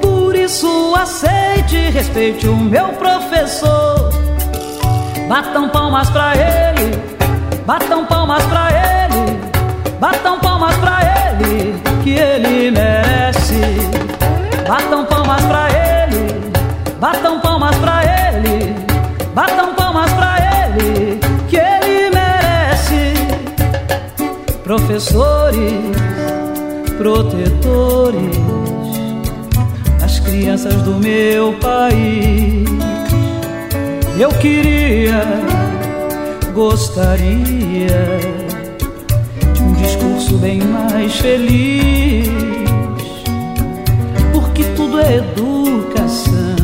Por 0.02 0.36
isso 0.36 0.94
aceite 0.96 1.78
e 1.78 1.90
respeite 1.92 2.48
o 2.48 2.58
meu 2.58 2.90
professor. 2.90 4.12
Batam 5.30 5.70
palmas 5.70 6.10
pra 6.10 6.34
ele, 6.36 6.98
batam 7.66 8.06
palmas 8.06 8.44
pra 8.44 8.68
ele, 8.70 9.40
batam 10.00 10.40
palmas 10.40 10.76
pra 10.76 11.00
ele, 11.40 11.82
que 12.04 12.12
ele 12.12 12.72
merece. 12.72 13.93
Batam 14.74 15.06
palmas 15.06 15.42
pra 15.44 15.68
ele, 15.70 16.34
batam 17.00 17.40
palmas 17.42 17.76
pra 17.76 18.02
ele, 18.04 18.76
batam 19.36 19.76
palmas 19.76 20.12
pra 20.14 20.36
ele, 20.66 21.20
que 21.48 21.58
ele 21.58 22.10
merece. 22.10 23.14
Professores, 24.64 25.96
protetores, 26.98 28.36
as 30.04 30.20
crianças 30.20 30.74
do 30.82 30.96
meu 30.96 31.54
país. 31.62 32.68
Eu 34.18 34.30
queria, 34.30 35.22
gostaria 36.52 38.20
de 39.54 39.62
um 39.62 39.74
discurso 39.74 40.36
bem 40.38 40.60
mais 40.64 41.16
feliz, 41.18 42.53
educação, 45.12 46.56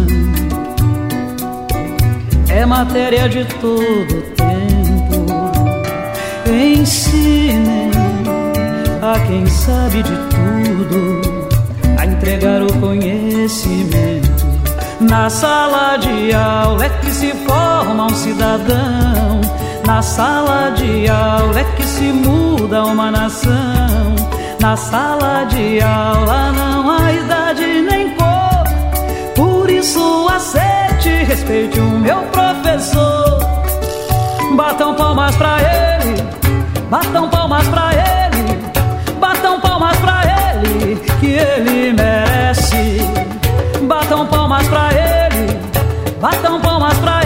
é 2.50 2.66
matéria 2.66 3.28
de 3.30 3.46
todo 3.46 4.22
tempo. 4.36 5.26
Ensinem 6.52 7.92
a 9.02 9.20
quem 9.28 9.46
sabe 9.48 10.04
de 10.04 10.16
tudo 10.30 11.22
a 11.98 12.06
entregar 12.06 12.62
o 12.64 12.74
conhecimento. 12.80 14.30
Na 15.00 15.30
sala 15.30 15.98
de 15.98 16.34
aula 16.34 16.86
é 16.86 16.90
que 16.90 17.12
se 17.12 17.32
forma 17.48 18.06
um 18.06 18.10
cidadão. 18.10 19.42
Na 19.86 20.02
sala 20.02 20.72
de 20.72 21.10
aula 21.10 21.60
é 21.60 21.64
que 21.76 21.84
se 21.84 22.12
muda 22.12 22.84
uma 22.86 23.10
nação. 23.10 24.16
Na 24.60 24.76
sala 24.76 25.46
de 25.46 25.82
aula 25.82 26.52
não 26.52 26.92
há 26.92 27.14
idade 27.14 27.82
nem 27.82 27.99
isso 29.80 30.28
aceite 30.28 31.10
respeite 31.24 31.80
o 31.80 31.84
meu 31.84 32.18
professor. 32.34 33.40
Batam 34.56 34.94
palmas 34.96 35.36
pra 35.38 35.58
ele, 35.62 36.22
batam 36.90 37.30
palmas 37.30 37.66
pra 37.70 37.92
ele, 37.94 38.60
batam 39.20 39.60
palmas 39.62 39.98
pra 39.98 40.22
ele, 40.26 40.96
que 41.20 41.28
ele 41.28 41.94
merece. 41.94 43.00
Batam 43.84 44.28
palmas 44.28 44.68
pra 44.68 44.90
ele, 44.92 45.60
batam 46.20 46.60
palmas 46.60 46.98
pra 46.98 47.14
ele, 47.14 47.19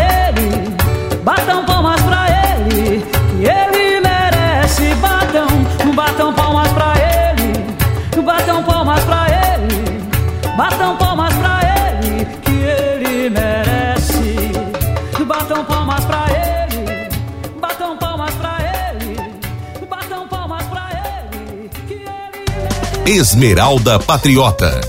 Esmeralda 23.06 24.00
Patriota. 24.00 24.80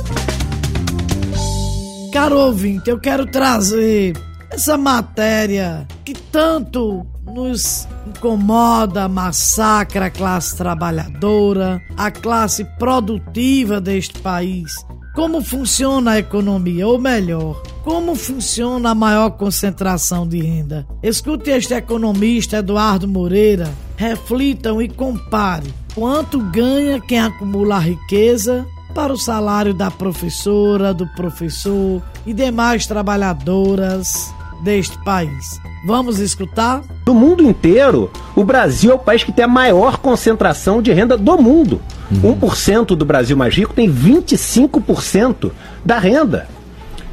Caro 2.12 2.38
ouvinte, 2.38 2.88
eu 2.88 3.00
quero 3.00 3.26
trazer 3.26 4.16
essa 4.49 4.78
matéria 4.78 5.85
que 6.04 6.14
tanto 6.14 7.04
nos 7.26 7.88
incomoda, 8.06 9.09
massacra 9.09 10.06
a 10.06 10.11
classe 10.11 10.56
trabalhadora, 10.56 11.83
a 11.97 12.09
classe 12.09 12.64
produtiva 12.78 13.80
deste 13.80 14.16
país. 14.21 14.73
Como 15.12 15.42
funciona 15.42 16.12
a 16.12 16.18
economia, 16.21 16.87
ou 16.87 17.00
melhor, 17.00 17.61
como 17.83 18.14
funciona 18.14 18.90
a 18.90 18.94
maior 18.94 19.30
concentração 19.30 20.25
de 20.25 20.40
renda? 20.40 20.87
Escute 21.02 21.50
este 21.50 21.75
economista 21.75 22.59
Eduardo 22.59 23.09
Moreira, 23.09 23.75
reflitam 23.97 24.80
e 24.80 24.88
compare 24.88 25.66
quanto 25.94 26.40
ganha 26.40 27.00
quem 27.00 27.18
acumula 27.18 27.78
riqueza 27.78 28.66
para 28.94 29.12
o 29.12 29.18
salário 29.18 29.72
da 29.72 29.90
professora, 29.90 30.92
do 30.92 31.06
professor 31.08 32.02
e 32.26 32.32
demais 32.32 32.86
trabalhadoras 32.86 34.32
deste 34.62 34.96
país. 35.04 35.60
Vamos 35.86 36.18
escutar? 36.18 36.82
Do 37.04 37.12
mundo 37.12 37.42
inteiro, 37.42 38.10
o 38.34 38.44
Brasil 38.44 38.92
é 38.92 38.94
o 38.94 38.98
país 38.98 39.22
que 39.22 39.32
tem 39.32 39.44
a 39.44 39.48
maior 39.48 39.98
concentração 39.98 40.80
de 40.80 40.92
renda 40.92 41.16
do 41.16 41.36
mundo. 41.36 41.80
1% 42.12 42.96
do 42.96 43.04
Brasil 43.04 43.36
mais 43.36 43.54
rico 43.54 43.74
tem 43.74 43.92
25% 43.92 45.50
da 45.84 45.98
renda. 45.98 46.48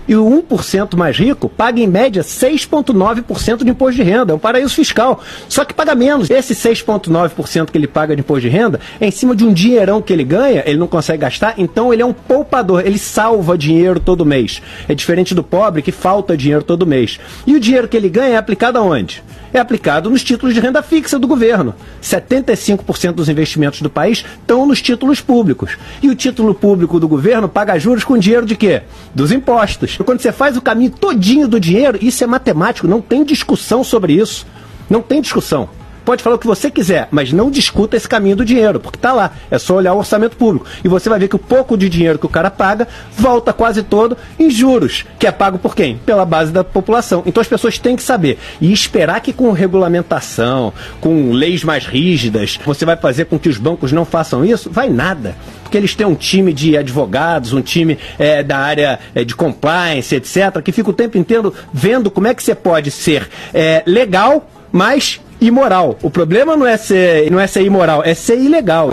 E 0.07 0.15
o 0.15 0.25
1% 0.25 0.95
mais 0.95 1.17
rico 1.17 1.47
paga 1.47 1.79
em 1.79 1.87
média 1.87 2.21
6,9% 2.21 3.63
de 3.63 3.69
imposto 3.69 3.95
de 3.95 4.03
renda. 4.03 4.33
É 4.33 4.35
um 4.35 4.39
paraíso 4.39 4.73
fiscal. 4.73 5.21
Só 5.47 5.63
que 5.63 5.73
paga 5.73 5.95
menos. 5.95 6.29
Esse 6.29 6.53
6,9% 6.53 7.69
que 7.69 7.77
ele 7.77 7.87
paga 7.87 8.15
de 8.15 8.21
imposto 8.21 8.41
de 8.41 8.49
renda 8.49 8.79
é 8.99 9.07
em 9.07 9.11
cima 9.11 9.35
de 9.35 9.45
um 9.45 9.53
dinheirão 9.53 10.01
que 10.01 10.11
ele 10.11 10.23
ganha, 10.23 10.63
ele 10.65 10.77
não 10.77 10.87
consegue 10.87 11.21
gastar, 11.21 11.55
então 11.57 11.93
ele 11.93 12.01
é 12.01 12.05
um 12.05 12.13
poupador. 12.13 12.85
Ele 12.85 12.97
salva 12.97 13.57
dinheiro 13.57 13.99
todo 13.99 14.25
mês. 14.25 14.61
É 14.87 14.95
diferente 14.95 15.35
do 15.35 15.43
pobre 15.43 15.81
que 15.81 15.91
falta 15.91 16.35
dinheiro 16.35 16.63
todo 16.63 16.85
mês. 16.85 17.19
E 17.45 17.55
o 17.55 17.59
dinheiro 17.59 17.87
que 17.87 17.97
ele 17.97 18.09
ganha 18.09 18.35
é 18.35 18.37
aplicado 18.37 18.77
aonde? 18.77 19.23
É 19.53 19.59
aplicado 19.59 20.09
nos 20.09 20.23
títulos 20.23 20.53
de 20.53 20.59
renda 20.59 20.81
fixa 20.81 21.19
do 21.19 21.27
governo. 21.27 21.73
75% 22.01 23.13
dos 23.13 23.29
investimentos 23.29 23.81
do 23.81 23.89
país 23.89 24.25
estão 24.39 24.65
nos 24.65 24.81
títulos 24.81 25.21
públicos. 25.21 25.77
E 26.01 26.09
o 26.09 26.15
título 26.15 26.53
público 26.53 26.99
do 26.99 27.07
governo 27.07 27.49
paga 27.49 27.79
juros 27.79 28.03
com 28.03 28.17
dinheiro 28.17 28.45
de 28.45 28.55
quê? 28.55 28.83
Dos 29.13 29.31
impostos. 29.31 29.97
Quando 30.05 30.21
você 30.21 30.31
faz 30.31 30.57
o 30.57 30.61
caminho 30.61 30.91
todinho 30.91 31.47
do 31.47 31.59
dinheiro, 31.59 31.97
isso 32.01 32.23
é 32.23 32.27
matemático, 32.27 32.87
não 32.87 33.01
tem 33.01 33.23
discussão 33.23 33.83
sobre 33.83 34.13
isso. 34.13 34.45
Não 34.89 35.01
tem 35.01 35.21
discussão. 35.21 35.69
Pode 36.03 36.23
falar 36.23 36.35
o 36.35 36.39
que 36.39 36.47
você 36.47 36.71
quiser, 36.71 37.07
mas 37.11 37.31
não 37.31 37.51
discuta 37.51 37.95
esse 37.95 38.07
caminho 38.07 38.35
do 38.35 38.45
dinheiro, 38.45 38.79
porque 38.79 38.97
está 38.97 39.13
lá. 39.13 39.31
É 39.49 39.57
só 39.59 39.75
olhar 39.75 39.93
o 39.93 39.97
orçamento 39.97 40.35
público. 40.35 40.65
E 40.83 40.87
você 40.87 41.09
vai 41.09 41.19
ver 41.19 41.27
que 41.27 41.35
o 41.35 41.39
pouco 41.39 41.77
de 41.77 41.89
dinheiro 41.89 42.17
que 42.17 42.25
o 42.25 42.29
cara 42.29 42.49
paga 42.49 42.87
volta 43.17 43.53
quase 43.53 43.83
todo 43.83 44.17
em 44.39 44.49
juros, 44.49 45.05
que 45.19 45.27
é 45.27 45.31
pago 45.31 45.57
por 45.57 45.75
quem? 45.75 45.97
Pela 45.97 46.25
base 46.25 46.51
da 46.51 46.63
população. 46.63 47.23
Então 47.25 47.41
as 47.41 47.47
pessoas 47.47 47.77
têm 47.77 47.95
que 47.95 48.03
saber. 48.03 48.39
E 48.59 48.71
esperar 48.71 49.21
que 49.21 49.33
com 49.33 49.51
regulamentação, 49.51 50.73
com 50.99 51.31
leis 51.31 51.63
mais 51.63 51.85
rígidas, 51.85 52.59
você 52.65 52.85
vai 52.85 52.97
fazer 52.97 53.25
com 53.25 53.37
que 53.37 53.49
os 53.49 53.57
bancos 53.57 53.91
não 53.91 54.05
façam 54.05 54.43
isso, 54.43 54.69
vai 54.69 54.89
nada 54.89 55.35
porque 55.71 55.77
eles 55.77 55.95
têm 55.95 56.05
um 56.05 56.15
time 56.15 56.51
de 56.51 56.75
advogados, 56.75 57.53
um 57.53 57.61
time 57.61 57.97
é, 58.19 58.43
da 58.43 58.57
área 58.57 58.99
é, 59.15 59.23
de 59.23 59.33
compliance, 59.33 60.13
etc., 60.13 60.61
que 60.61 60.73
fica 60.73 60.89
o 60.89 60.93
tempo 60.93 61.17
inteiro 61.17 61.53
vendo 61.71 62.11
como 62.11 62.27
é 62.27 62.33
que 62.33 62.43
você 62.43 62.53
pode 62.53 62.91
ser 62.91 63.29
é, 63.53 63.81
legal, 63.85 64.49
mas 64.69 65.21
imoral. 65.41 65.97
O 66.03 66.09
problema 66.09 66.55
não 66.55 66.67
é 66.67 66.77
ser, 66.77 67.29
não 67.31 67.39
é 67.39 67.47
ser 67.47 67.65
imoral, 67.65 68.03
é 68.05 68.13
ser 68.13 68.39
ilegal. 68.39 68.91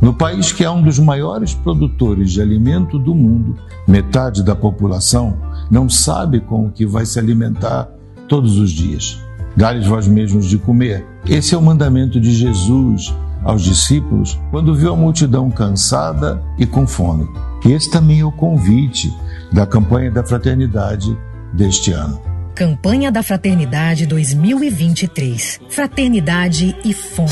No 0.00 0.12
país 0.12 0.52
que 0.52 0.62
é 0.62 0.70
um 0.70 0.82
dos 0.82 0.98
maiores 0.98 1.54
produtores 1.54 2.30
de 2.30 2.40
alimento 2.40 2.98
do 2.98 3.14
mundo, 3.14 3.56
metade 3.88 4.44
da 4.44 4.54
população 4.54 5.36
não 5.70 5.88
sabe 5.88 6.38
com 6.38 6.66
o 6.66 6.70
que 6.70 6.84
vai 6.86 7.06
se 7.06 7.18
alimentar 7.18 7.88
todos 8.28 8.58
os 8.58 8.70
dias. 8.70 9.18
Dá-lhes 9.56 9.86
vós 9.86 10.06
mesmos 10.06 10.46
de 10.46 10.58
comer. 10.58 11.04
Esse 11.26 11.54
é 11.54 11.58
o 11.58 11.62
mandamento 11.62 12.20
de 12.20 12.30
Jesus 12.30 13.12
aos 13.42 13.62
discípulos 13.62 14.38
quando 14.50 14.74
viu 14.74 14.92
a 14.92 14.96
multidão 14.96 15.50
cansada 15.50 16.42
e 16.58 16.66
com 16.66 16.86
fome. 16.86 17.26
Esse 17.64 17.90
também 17.90 18.20
é 18.20 18.24
o 18.24 18.30
convite 18.30 19.12
da 19.52 19.66
campanha 19.66 20.10
da 20.10 20.22
fraternidade 20.22 21.16
deste 21.52 21.90
ano. 21.90 22.35
Campanha 22.56 23.12
da 23.12 23.22
Fraternidade 23.22 24.06
2023. 24.06 25.60
Fraternidade 25.68 26.74
e 26.82 26.94
fome. 26.94 27.28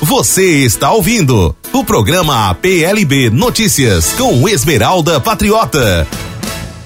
Você 0.00 0.64
está 0.64 0.90
ouvindo 0.90 1.54
o 1.70 1.84
programa 1.84 2.54
PLB 2.54 3.28
Notícias 3.28 4.14
com 4.14 4.48
Esmeralda 4.48 5.20
Patriota. 5.20 6.06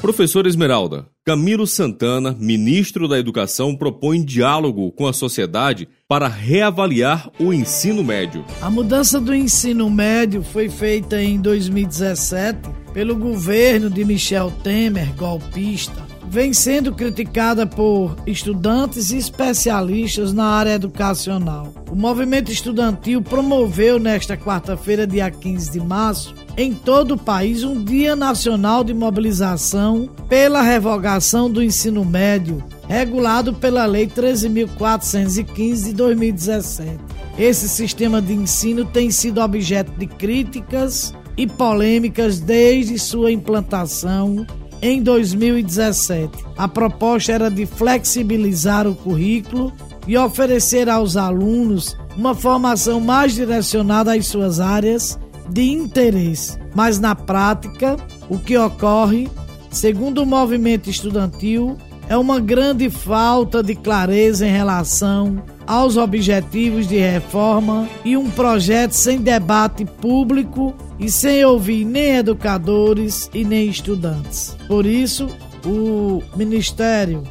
Professor 0.00 0.44
Esmeralda, 0.44 1.06
Camilo 1.24 1.64
Santana, 1.64 2.36
ministro 2.36 3.06
da 3.06 3.16
Educação, 3.16 3.76
propõe 3.76 4.24
diálogo 4.24 4.90
com 4.90 5.06
a 5.06 5.12
sociedade 5.12 5.88
para 6.08 6.26
reavaliar 6.26 7.30
o 7.38 7.52
ensino 7.52 8.02
médio. 8.02 8.44
A 8.60 8.68
mudança 8.68 9.20
do 9.20 9.32
ensino 9.32 9.88
médio 9.88 10.42
foi 10.42 10.68
feita 10.68 11.22
em 11.22 11.40
2017 11.40 12.81
pelo 12.92 13.16
governo 13.16 13.88
de 13.88 14.04
Michel 14.04 14.52
Temer, 14.62 15.14
golpista 15.14 16.12
vem 16.32 16.54
sendo 16.54 16.94
criticada 16.94 17.66
por 17.66 18.16
estudantes 18.26 19.10
e 19.10 19.18
especialistas 19.18 20.32
na 20.32 20.46
área 20.46 20.70
educacional. 20.70 21.74
O 21.90 21.94
movimento 21.94 22.50
estudantil 22.50 23.20
promoveu 23.20 23.98
nesta 23.98 24.34
quarta-feira, 24.34 25.06
dia 25.06 25.30
15 25.30 25.72
de 25.72 25.78
março, 25.78 26.34
em 26.56 26.72
todo 26.72 27.12
o 27.12 27.18
país, 27.18 27.64
um 27.64 27.84
Dia 27.84 28.16
Nacional 28.16 28.82
de 28.82 28.94
Mobilização 28.94 30.08
pela 30.26 30.62
revogação 30.62 31.50
do 31.50 31.62
ensino 31.62 32.02
médio, 32.02 32.64
regulado 32.88 33.52
pela 33.52 33.84
Lei 33.84 34.06
13.415 34.06 35.84
de 35.84 35.92
2017. 35.92 36.98
Esse 37.38 37.68
sistema 37.68 38.22
de 38.22 38.32
ensino 38.32 38.86
tem 38.86 39.10
sido 39.10 39.42
objeto 39.42 39.92
de 39.98 40.06
críticas 40.06 41.12
e 41.36 41.46
polêmicas 41.46 42.40
desde 42.40 42.98
sua 42.98 43.32
implantação 43.32 44.46
em 44.80 45.02
2017. 45.02 46.44
A 46.56 46.66
proposta 46.66 47.32
era 47.32 47.50
de 47.50 47.64
flexibilizar 47.64 48.86
o 48.86 48.94
currículo 48.94 49.72
e 50.06 50.18
oferecer 50.18 50.88
aos 50.88 51.16
alunos 51.16 51.96
uma 52.16 52.34
formação 52.34 53.00
mais 53.00 53.34
direcionada 53.34 54.14
às 54.14 54.26
suas 54.26 54.60
áreas 54.60 55.18
de 55.48 55.70
interesse. 55.70 56.58
Mas 56.74 56.98
na 56.98 57.14
prática, 57.14 57.96
o 58.28 58.38
que 58.38 58.56
ocorre, 58.58 59.28
segundo 59.70 60.22
o 60.22 60.26
movimento 60.26 60.90
estudantil, 60.90 61.76
é 62.08 62.16
uma 62.16 62.40
grande 62.40 62.90
falta 62.90 63.62
de 63.62 63.74
clareza 63.74 64.46
em 64.46 64.50
relação 64.50 65.42
aos 65.66 65.96
objetivos 65.96 66.86
de 66.88 66.98
reforma 66.98 67.88
e 68.04 68.16
um 68.16 68.28
projeto 68.28 68.92
sem 68.92 69.18
debate 69.18 69.84
público 69.84 70.74
e 71.02 71.10
sem 71.10 71.44
ouvir 71.44 71.84
nem 71.84 72.16
educadores 72.18 73.28
e 73.34 73.44
nem 73.44 73.68
estudantes. 73.68 74.56
Por 74.68 74.86
isso, 74.86 75.28
o 75.66 76.22
Ministério 76.36 77.24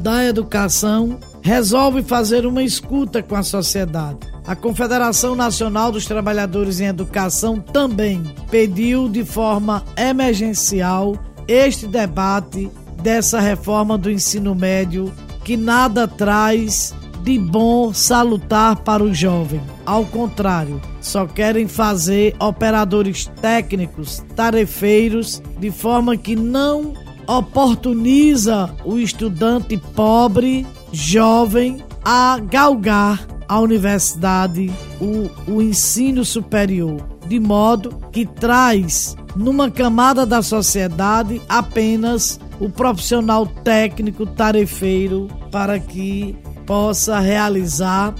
da 0.00 0.24
Educação 0.24 1.20
resolve 1.40 2.02
fazer 2.02 2.44
uma 2.44 2.64
escuta 2.64 3.22
com 3.22 3.36
a 3.36 3.44
sociedade. 3.44 4.18
A 4.44 4.56
Confederação 4.56 5.36
Nacional 5.36 5.92
dos 5.92 6.06
Trabalhadores 6.06 6.80
em 6.80 6.86
Educação 6.86 7.60
também 7.60 8.20
pediu 8.50 9.08
de 9.08 9.24
forma 9.24 9.84
emergencial 9.96 11.16
este 11.46 11.86
debate 11.86 12.68
dessa 13.00 13.38
reforma 13.38 13.96
do 13.96 14.10
ensino 14.10 14.56
médio 14.56 15.12
que 15.44 15.56
nada 15.56 16.08
traz 16.08 16.92
de 17.22 17.38
bom 17.38 17.94
salutar 17.94 18.76
para 18.76 19.04
o 19.04 19.14
jovem. 19.14 19.60
Ao 19.86 20.04
contrário, 20.04 20.80
só 21.04 21.26
querem 21.26 21.68
fazer 21.68 22.34
operadores 22.40 23.30
técnicos, 23.42 24.24
tarefeiros, 24.34 25.42
de 25.60 25.70
forma 25.70 26.16
que 26.16 26.34
não 26.34 26.94
oportuniza 27.26 28.74
o 28.86 28.98
estudante 28.98 29.76
pobre, 29.94 30.66
jovem, 30.90 31.84
a 32.02 32.38
galgar 32.38 33.26
a 33.46 33.60
universidade, 33.60 34.72
o, 34.98 35.52
o 35.52 35.60
ensino 35.60 36.24
superior, 36.24 37.06
de 37.28 37.38
modo 37.38 37.98
que 38.10 38.24
traz 38.24 39.14
numa 39.36 39.70
camada 39.70 40.24
da 40.24 40.40
sociedade 40.40 41.40
apenas 41.46 42.40
o 42.58 42.70
profissional 42.70 43.46
técnico 43.46 44.24
tarefeiro 44.24 45.28
para 45.50 45.78
que 45.78 46.34
possa 46.64 47.18
realizar 47.18 48.14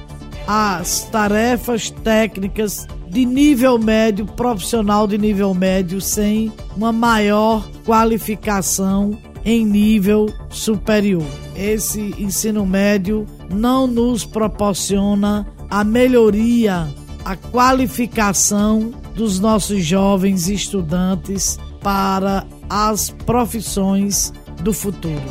as 0.47 1.05
tarefas 1.05 1.91
técnicas 1.91 2.87
de 3.09 3.25
nível 3.25 3.79
médio, 3.79 4.27
profissional 4.27 5.07
de 5.07 5.17
nível 5.17 5.55
médio, 5.55 6.01
sem 6.01 6.53
uma 6.77 6.93
maior 6.93 7.67
qualificação 7.85 9.17
em 9.45 9.65
nível 9.65 10.33
superior. 10.51 11.25
Esse 11.55 12.15
ensino 12.19 12.67
médio 12.67 13.27
não 13.51 13.87
nos 13.87 14.25
proporciona 14.25 15.47
a 15.71 15.85
melhoria, 15.85 16.89
a 17.25 17.37
qualificação 17.37 18.93
dos 19.15 19.39
nossos 19.39 19.85
jovens 19.85 20.49
estudantes 20.49 21.59
para 21.81 22.47
as 22.69 23.11
profissões 23.11 24.33
do 24.63 24.73
futuro. 24.73 25.23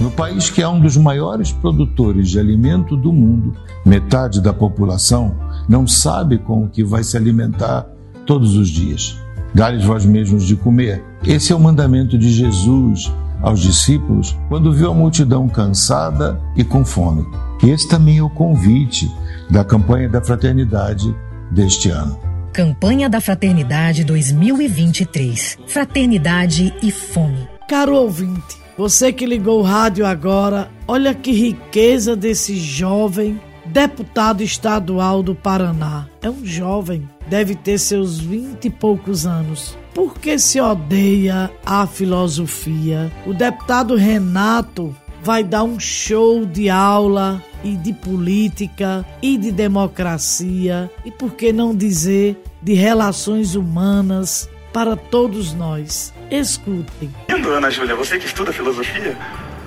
No 0.00 0.10
país 0.10 0.48
que 0.48 0.62
é 0.62 0.68
um 0.68 0.80
dos 0.80 0.96
maiores 0.96 1.52
produtores 1.52 2.30
de 2.30 2.38
alimento 2.38 2.96
do 2.96 3.12
mundo, 3.12 3.54
metade 3.90 4.40
da 4.40 4.52
população 4.52 5.34
não 5.68 5.84
sabe 5.84 6.38
com 6.38 6.62
o 6.62 6.68
que 6.68 6.84
vai 6.84 7.02
se 7.02 7.16
alimentar 7.16 7.84
todos 8.24 8.54
os 8.54 8.68
dias. 8.68 9.18
Dá-lhes 9.52 9.84
vós 9.84 10.06
mesmos 10.06 10.46
de 10.46 10.54
comer. 10.54 11.04
Esse 11.26 11.52
é 11.52 11.56
o 11.56 11.58
mandamento 11.58 12.16
de 12.16 12.30
Jesus 12.30 13.12
aos 13.42 13.58
discípulos 13.58 14.38
quando 14.48 14.72
viu 14.72 14.92
a 14.92 14.94
multidão 14.94 15.48
cansada 15.48 16.40
e 16.54 16.62
com 16.62 16.84
fome. 16.84 17.26
Esse 17.64 17.88
também 17.88 18.18
é 18.18 18.22
o 18.22 18.30
convite 18.30 19.10
da 19.50 19.64
campanha 19.64 20.08
da 20.08 20.22
fraternidade 20.22 21.12
deste 21.50 21.90
ano. 21.90 22.16
Campanha 22.52 23.10
da 23.10 23.20
Fraternidade 23.20 24.04
2023. 24.04 25.58
Fraternidade 25.66 26.72
e 26.80 26.92
fome. 26.92 27.48
Caro 27.68 27.96
ouvinte, 27.96 28.56
você 28.78 29.12
que 29.12 29.26
ligou 29.26 29.60
o 29.60 29.64
rádio 29.64 30.06
agora, 30.06 30.68
olha 30.86 31.12
que 31.12 31.32
riqueza 31.32 32.14
desse 32.14 32.56
jovem 32.56 33.40
deputado 33.70 34.42
estadual 34.42 35.22
do 35.22 35.34
Paraná. 35.34 36.06
É 36.20 36.28
um 36.28 36.44
jovem, 36.44 37.08
deve 37.28 37.54
ter 37.54 37.78
seus 37.78 38.18
vinte 38.18 38.66
e 38.66 38.70
poucos 38.70 39.26
anos. 39.26 39.78
Por 39.94 40.18
que 40.18 40.38
se 40.38 40.60
odeia 40.60 41.50
a 41.64 41.86
filosofia? 41.86 43.10
O 43.26 43.32
deputado 43.32 43.96
Renato 43.96 44.94
vai 45.22 45.44
dar 45.44 45.64
um 45.64 45.78
show 45.78 46.44
de 46.44 46.68
aula 46.68 47.42
e 47.62 47.76
de 47.76 47.92
política 47.92 49.04
e 49.20 49.36
de 49.36 49.52
democracia 49.52 50.90
e 51.04 51.10
por 51.10 51.34
que 51.34 51.52
não 51.52 51.74
dizer 51.74 52.42
de 52.62 52.74
relações 52.74 53.54
humanas 53.54 54.48
para 54.72 54.96
todos 54.96 55.52
nós. 55.52 56.12
Escutem. 56.30 57.10
Ana 57.28 57.70
Júlia, 57.70 57.94
você 57.96 58.18
que 58.18 58.26
estuda 58.26 58.52
filosofia, 58.52 59.16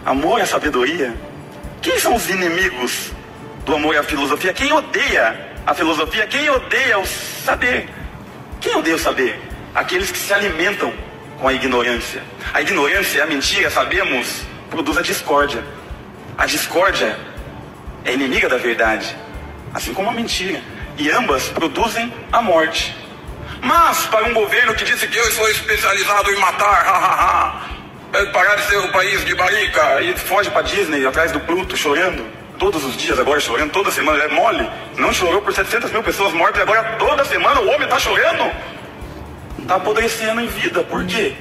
amor 0.06 0.40
e 0.42 0.46
sabedoria, 0.46 1.14
quem 1.82 2.00
são 2.00 2.16
os 2.16 2.30
inimigos 2.30 3.12
do 3.66 3.76
amor 3.76 3.96
a 3.98 4.04
filosofia? 4.04 4.54
Quem 4.54 4.72
odeia 4.72 5.52
a 5.66 5.74
filosofia? 5.74 6.28
Quem 6.28 6.50
odeia 6.50 7.00
o 7.00 7.06
saber? 7.06 7.90
Quem 8.60 8.76
odeia 8.76 8.96
o 8.96 9.00
saber? 9.00 9.40
Aqueles 9.74 10.12
que 10.12 10.18
se 10.18 10.34
alimentam 10.34 10.94
com 11.40 11.48
a 11.48 11.54
ignorância. 11.54 12.22
A 12.54 12.62
ignorância, 12.62 13.24
a 13.24 13.26
mentira, 13.26 13.70
sabemos, 13.70 14.44
produz 14.70 14.98
a 14.98 15.02
discórdia. 15.02 15.64
A 16.38 16.46
discórdia 16.46 17.18
é 18.06 18.14
inimiga 18.14 18.50
da 18.50 18.58
verdade. 18.58 19.16
assim 19.74 19.94
como 19.94 20.10
a 20.10 20.14
mentira. 20.14 20.62
E 20.98 21.10
ambas 21.10 21.48
produzem 21.50 22.14
a 22.32 22.42
morte. 22.42 22.96
Mas, 23.62 24.06
para 24.06 24.26
um 24.26 24.34
governo 24.34 24.76
que 24.76 24.84
disse 24.84 25.08
que 25.08 25.18
eu 25.18 25.32
sou 25.32 25.50
especializado 25.50 26.30
em 26.32 26.36
matar, 26.36 26.86
hahaha, 26.86 27.70
é 28.14 28.26
parar 28.26 28.56
de 28.56 28.66
ser 28.68 28.78
o 28.78 28.92
país 28.92 29.26
de 29.26 29.34
barica 29.34 30.02
e 30.02 30.16
foge 30.16 30.52
para 30.52 30.62
Disney 30.62 31.06
atrás 31.06 31.32
do 31.32 31.40
Pluto 31.40 31.76
chorando, 31.76 32.24
todos 32.58 32.84
os 32.84 32.96
dias 32.98 33.20
agora 33.20 33.40
chorando, 33.40 33.72
toda 33.72 33.92
semana, 33.92 34.24
é 34.24 34.28
mole. 34.28 34.70
Não 34.98 35.14
chorou 35.14 35.42
por 35.42 35.54
700 35.54 35.92
mil 35.92 36.04
pessoas 36.04 36.34
mortas 36.34 36.60
e 36.60 36.62
agora 36.62 36.84
toda 36.98 37.26
semana 37.26 37.62
o 37.62 37.68
homem 37.68 37.84
está 37.84 38.00
chorando. 38.00 38.52
Está 39.60 39.76
apodrecendo 39.76 40.42
em 40.42 40.48
vida, 40.48 40.84
por 40.84 41.06
quê? 41.06 41.36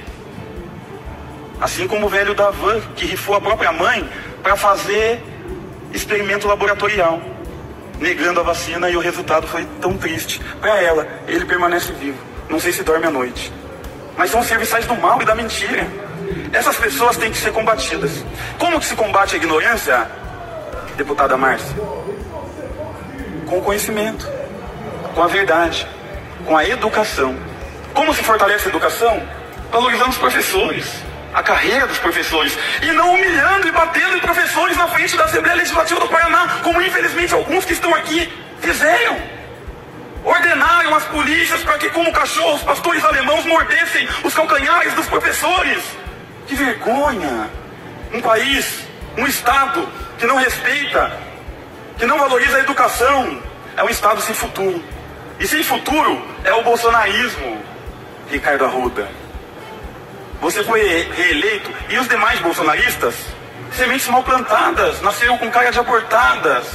Assim 1.59 1.87
como 1.87 2.07
o 2.07 2.09
velho 2.09 2.33
Davan, 2.33 2.81
que 2.95 3.05
rifou 3.05 3.35
a 3.35 3.41
própria 3.41 3.71
mãe 3.71 4.07
para 4.41 4.55
fazer 4.55 5.21
experimento 5.93 6.47
laboratorial, 6.47 7.21
negando 7.99 8.39
a 8.39 8.43
vacina 8.43 8.89
e 8.89 8.97
o 8.97 8.99
resultado 8.99 9.47
foi 9.47 9.65
tão 9.79 9.97
triste. 9.97 10.41
Para 10.59 10.81
ela, 10.81 11.07
ele 11.27 11.45
permanece 11.45 11.91
vivo. 11.93 12.17
Não 12.49 12.59
sei 12.59 12.71
se 12.71 12.83
dorme 12.83 13.05
à 13.05 13.11
noite. 13.11 13.51
Mas 14.17 14.29
são 14.29 14.43
serviçais 14.43 14.85
do 14.85 14.95
mal 14.95 15.21
e 15.21 15.25
da 15.25 15.35
mentira. 15.35 15.87
Essas 16.51 16.77
pessoas 16.77 17.17
têm 17.17 17.31
que 17.31 17.37
ser 17.37 17.51
combatidas. 17.51 18.23
Como 18.57 18.79
que 18.79 18.85
se 18.85 18.95
combate 18.95 19.35
a 19.35 19.37
ignorância, 19.37 20.07
deputada 20.95 21.37
Márcia? 21.37 21.75
Com 23.47 23.59
o 23.59 23.61
conhecimento, 23.61 24.27
com 25.13 25.23
a 25.23 25.27
verdade, 25.27 25.87
com 26.45 26.57
a 26.57 26.67
educação. 26.67 27.35
Como 27.93 28.13
se 28.13 28.23
fortalece 28.23 28.67
a 28.67 28.69
educação? 28.69 29.21
Valorizando 29.71 30.09
os 30.09 30.17
professores, 30.17 30.91
a 31.33 31.41
carreira 31.41 31.87
dos 31.87 31.97
professores, 31.99 32.57
e 32.81 32.91
não 32.91 33.13
humilhando 33.13 33.67
e 33.67 33.71
batendo 33.71 34.17
em 34.17 34.19
professores 34.19 34.77
na 34.77 34.87
frente 34.87 35.15
da 35.17 35.25
Assembleia 35.25 35.57
Legislativa 35.57 35.99
do 35.99 36.07
Paraná, 36.07 36.59
como 36.63 36.81
infelizmente 36.81 37.33
alguns 37.33 37.65
que 37.65 37.73
estão 37.73 37.93
aqui 37.93 38.31
fizeram. 38.59 39.17
Ordenaram 40.23 40.95
as 40.95 41.03
polícias 41.05 41.61
para 41.63 41.77
que, 41.77 41.89
como 41.89 42.11
cachorros, 42.13 42.63
pastores 42.63 43.03
alemãos 43.03 43.45
mordessem 43.45 44.07
os 44.23 44.33
calcanhares 44.33 44.93
dos 44.93 45.05
professores. 45.07 45.83
Que 46.47 46.55
vergonha! 46.55 47.49
Um 48.13 48.21
país, 48.21 48.85
um 49.17 49.27
Estado 49.27 49.87
que 50.17 50.25
não 50.25 50.37
respeita, 50.37 51.19
que 51.97 52.05
não 52.05 52.17
valoriza 52.17 52.57
a 52.57 52.59
educação, 52.61 53.41
é 53.75 53.83
um 53.83 53.89
Estado 53.89 54.21
sem 54.21 54.33
futuro. 54.33 54.83
E 55.39 55.47
sem 55.47 55.63
futuro 55.63 56.25
é 56.43 56.53
o 56.53 56.63
bolsonarismo, 56.63 57.61
Ricardo 58.29 58.65
Arruda. 58.65 59.07
Você 60.41 60.63
foi 60.63 61.09
reeleito 61.15 61.71
e 61.89 61.97
os 61.97 62.07
demais 62.07 62.39
bolsonaristas, 62.39 63.15
sementes 63.71 64.07
mal 64.07 64.23
plantadas, 64.23 65.01
nasceram 65.01 65.37
com 65.37 65.49
cara 65.49 65.71
de 65.71 65.79
abortadas. 65.79 66.67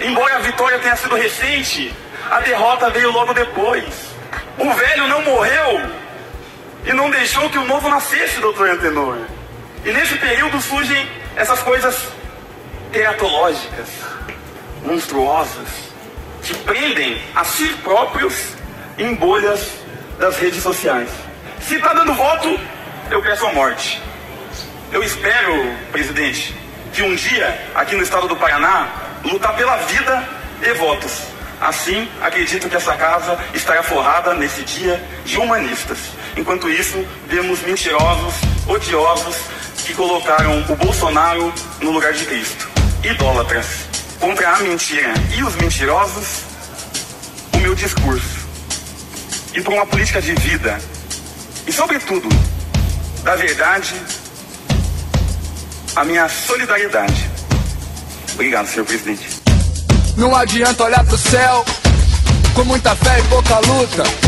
Embora 0.00 0.36
a 0.36 0.40
vitória 0.40 0.78
tenha 0.78 0.96
sido 0.96 1.14
recente, 1.14 1.94
a 2.30 2.40
derrota 2.40 2.90
veio 2.90 3.10
logo 3.10 3.32
depois. 3.32 3.84
O 4.58 4.72
velho 4.72 5.08
não 5.08 5.22
morreu 5.22 5.80
e 6.84 6.92
não 6.92 7.10
deixou 7.10 7.48
que 7.48 7.58
o 7.58 7.64
novo 7.64 7.88
nascesse, 7.88 8.40
doutor 8.40 8.68
Antenor. 8.68 9.18
E 9.84 9.92
nesse 9.92 10.16
período 10.16 10.60
surgem 10.60 11.08
essas 11.36 11.62
coisas 11.62 12.08
teatológicas, 12.90 13.88
monstruosas, 14.82 15.68
que 16.42 16.54
prendem 16.58 17.20
a 17.34 17.44
si 17.44 17.68
próprios 17.84 18.54
em 18.96 19.14
bolhas 19.14 19.70
das 20.18 20.38
redes 20.38 20.62
sociais. 20.62 21.10
Se 21.60 21.76
está 21.76 21.92
dando 21.92 22.14
voto, 22.14 22.58
eu 23.10 23.20
peço 23.22 23.46
a 23.46 23.52
morte. 23.52 24.00
Eu 24.92 25.02
espero, 25.02 25.52
presidente, 25.92 26.56
que 26.92 27.02
um 27.02 27.14
dia, 27.14 27.60
aqui 27.74 27.94
no 27.94 28.02
estado 28.02 28.26
do 28.26 28.36
Paraná, 28.36 28.88
lutar 29.24 29.54
pela 29.56 29.76
vida 29.76 30.26
e 30.62 30.72
votos. 30.74 31.22
Assim, 31.60 32.08
acredito 32.22 32.68
que 32.68 32.76
essa 32.76 32.94
casa 32.96 33.38
estará 33.52 33.82
forrada 33.82 34.32
nesse 34.34 34.62
dia 34.62 35.02
de 35.24 35.38
humanistas. 35.38 35.98
Enquanto 36.36 36.70
isso, 36.70 37.06
vemos 37.26 37.60
mentirosos, 37.62 38.34
odiosos, 38.66 39.36
que 39.86 39.94
colocaram 39.94 40.64
o 40.68 40.74
Bolsonaro 40.74 41.52
no 41.80 41.92
lugar 41.92 42.12
de 42.12 42.24
Cristo. 42.26 42.68
Idólatras. 43.04 43.66
Contra 44.18 44.56
a 44.56 44.60
mentira 44.60 45.14
e 45.36 45.42
os 45.44 45.54
mentirosos, 45.56 46.40
o 47.54 47.58
meu 47.58 47.74
discurso. 47.74 48.46
E 49.54 49.60
por 49.60 49.72
uma 49.72 49.86
política 49.86 50.20
de 50.20 50.34
vida. 50.34 50.80
E, 51.66 51.72
sobretudo, 51.72 52.28
da 53.22 53.36
verdade, 53.36 53.94
a 55.94 56.04
minha 56.04 56.28
solidariedade. 56.28 57.30
Obrigado, 58.32 58.66
senhor 58.66 58.86
presidente. 58.86 59.40
Não 60.16 60.34
adianta 60.34 60.84
olhar 60.84 61.04
pro 61.04 61.16
céu 61.16 61.64
com 62.54 62.64
muita 62.64 62.94
fé 62.96 63.20
e 63.20 63.22
pouca 63.24 63.58
luta. 63.60 64.25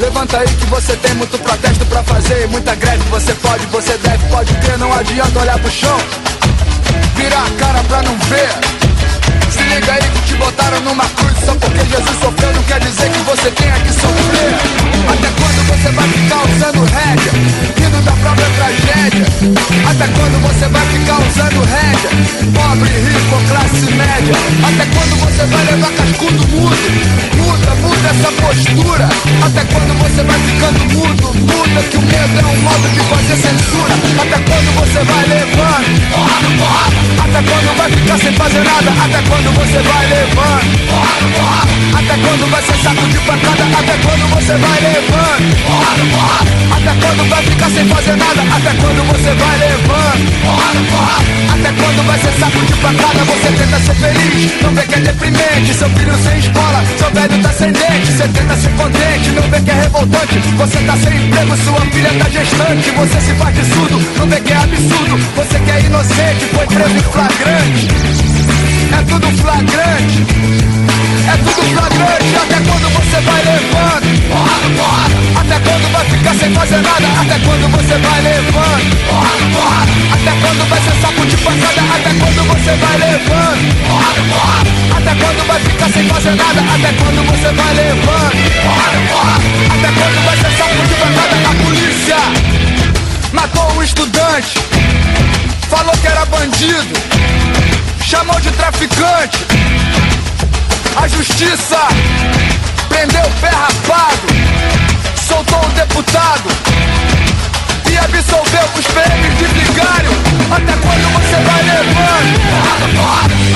Levanta 0.00 0.38
aí 0.38 0.46
que 0.46 0.64
você 0.64 0.96
tem 0.96 1.12
muito 1.12 1.38
protesto 1.40 1.84
pra 1.84 2.02
fazer, 2.02 2.48
muita 2.48 2.74
greve. 2.74 3.02
Você 3.10 3.34
pode, 3.34 3.66
você 3.66 3.98
deve, 3.98 4.26
pode 4.30 4.54
ter. 4.54 4.78
Não 4.78 4.90
adianta 4.94 5.38
olhar 5.40 5.58
pro 5.58 5.70
chão, 5.70 5.98
virar 7.16 7.44
a 7.44 7.50
cara 7.60 7.84
pra 7.84 8.02
não 8.02 8.16
ver. 8.20 8.48
Se 9.50 9.62
liga 9.62 9.92
aí 9.92 10.00
que 10.00 10.20
te 10.22 10.34
botaram 10.36 10.80
numa 10.80 11.04
cruz 11.04 11.34
só 11.44 11.54
porque 11.54 11.80
Jesus 11.80 12.18
sofreu. 12.18 12.50
Não 12.54 12.62
quer 12.62 12.80
dizer 12.80 13.10
que 13.10 13.18
você 13.18 13.50
tenha 13.50 13.74
que 13.74 13.92
sofrer. 13.92 14.54
Até 15.06 15.28
quando 15.36 15.66
você 15.68 15.90
vai 15.92 16.08
ficar 16.08 16.42
usando 16.48 16.84
rédea, 16.86 17.32
rindo 17.76 18.02
da 18.02 18.12
própria 18.12 18.46
tragédia? 18.56 19.26
Até 19.90 20.06
quando 20.16 20.40
você 20.48 20.66
vai 20.68 20.86
ficar 20.86 21.18
usando 21.20 21.60
rédea, 21.68 22.10
pobre, 22.54 22.88
rico, 22.88 23.36
classe 23.48 23.92
média? 23.92 24.34
Até 24.64 24.86
quando 24.96 25.14
você 25.20 25.44
vai 25.44 25.64
levar 25.66 25.99
você 44.50 44.56
vai 44.58 44.80
levando? 44.80 45.56
Porrada, 45.64 46.02
porrada. 46.10 46.50
Até 46.74 47.06
quando 47.06 47.28
vai 47.28 47.42
ficar 47.44 47.70
sem 47.70 47.86
fazer 47.86 48.16
nada? 48.16 48.42
Até 48.42 48.74
quando 48.80 49.06
você 49.06 49.30
vai 49.34 49.58
levando? 49.58 50.40
Porrada, 50.42 50.80
porrada. 50.90 51.30
Até 51.54 51.72
quando 51.80 52.06
vai 52.06 52.18
ser 52.18 52.32
saco 52.40 52.66
de 52.66 52.72
pancada? 52.74 53.24
Você 53.30 53.48
tenta 53.52 53.78
ser 53.78 53.94
feliz, 53.94 54.62
não 54.62 54.74
vê 54.74 54.82
que 54.82 54.94
é 54.94 55.00
deprimente. 55.00 55.74
Seu 55.74 55.90
filho 55.90 56.14
sem 56.24 56.38
escola, 56.38 56.84
seu 56.98 57.10
velho 57.10 57.42
tá 57.42 57.52
sem 57.52 57.72
dente. 57.72 58.06
Você 58.06 58.28
tenta 58.28 58.56
ser 58.56 58.70
contente, 58.70 59.30
não 59.30 59.42
vê 59.50 59.60
que 59.60 59.70
é 59.70 59.74
revoltante. 59.74 60.38
Você 60.58 60.78
tá 60.78 60.96
sem 60.96 61.16
emprego, 61.16 61.56
sua 61.56 61.80
filha 61.92 62.10
tá 62.18 62.28
gestante. 62.30 62.90
Você 62.90 63.20
se 63.20 63.34
faz 63.34 63.54
de 63.54 63.64
surdo, 63.72 64.02
não 64.18 64.26
vê 64.26 64.40
que 64.40 64.52
é 64.52 64.56
absurdo. 64.56 65.16
Você 65.36 65.58
que 65.60 65.70
é 65.70 65.80
inocente, 65.80 66.44
foi 66.52 66.66
preso 66.66 67.02
flagrante. 67.12 68.39
É 68.92 69.02
tudo 69.02 69.26
flagrante. 69.38 70.26
É 71.26 71.36
tudo 71.36 71.62
flagrante. 71.74 72.36
Até 72.36 72.56
quando 72.56 72.88
você 72.90 73.20
vai 73.20 73.42
levando? 73.44 74.08
Até 75.40 75.58
quando 75.60 75.92
vai 75.92 76.04
ficar 76.04 76.34
sem 76.34 76.54
fazer 76.54 76.82
nada? 76.82 77.06
Até 77.20 77.38
quando 77.44 77.70
você 77.70 77.98
vai 77.98 78.20
levando? 78.22 78.90
Até 80.12 80.32
quando 80.40 80.68
vai 80.68 80.80
ser 80.80 80.94
saco 81.00 81.26
de 81.26 81.36
pancada? 81.38 81.82
Até 81.94 82.10
quando 82.14 82.42
você 82.48 82.76
vai 82.76 82.98
levando? 82.98 83.64
Até 84.96 85.14
quando 85.14 85.46
vai 85.46 85.60
ficar 85.60 85.88
sem 85.90 86.04
fazer 86.08 86.34
nada? 86.34 86.60
Até 86.60 86.92
quando 86.92 87.26
você 87.26 87.52
vai 87.52 87.74
levando? 87.74 88.36
Até 89.78 89.88
quando 89.92 90.24
vai 90.24 90.36
ser 90.36 90.52
saco 90.56 90.86
de 90.86 90.94
pancada? 90.94 91.36
A 91.48 91.54
polícia 91.64 92.16
matou 93.32 93.72
um 93.76 93.82
estudante. 93.82 94.58
Falou 95.68 95.96
que 95.96 96.06
era 96.06 96.24
bandido. 96.26 97.00
Chamou 98.10 98.40
de 98.40 98.50
traficante. 98.50 99.38
A 100.96 101.06
justiça 101.06 101.78
prendeu 102.88 103.22
o 103.22 103.30
pé 103.40 103.50
rapado, 103.50 104.26
soltou 105.14 105.60
o 105.64 105.68
deputado 105.68 106.50
e 107.88 107.96
absolveu 107.98 108.66
os 108.76 108.84
prêmios 108.88 109.38
de 109.38 109.44
vigário. 109.44 110.10
Até 110.50 110.72
quando 110.72 111.06
você 111.14 111.36
vai 111.36 111.62
levando? 111.62 112.34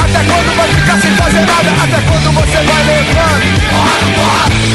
Até 0.04 0.22
quando 0.22 0.56
vai 0.56 0.68
ficar 0.68 1.00
sem 1.00 1.16
fazer 1.16 1.40
nada? 1.40 1.70
Até 1.82 2.00
quando 2.06 2.30
você 2.32 2.62
vai 2.62 2.82
levando? 2.84 3.46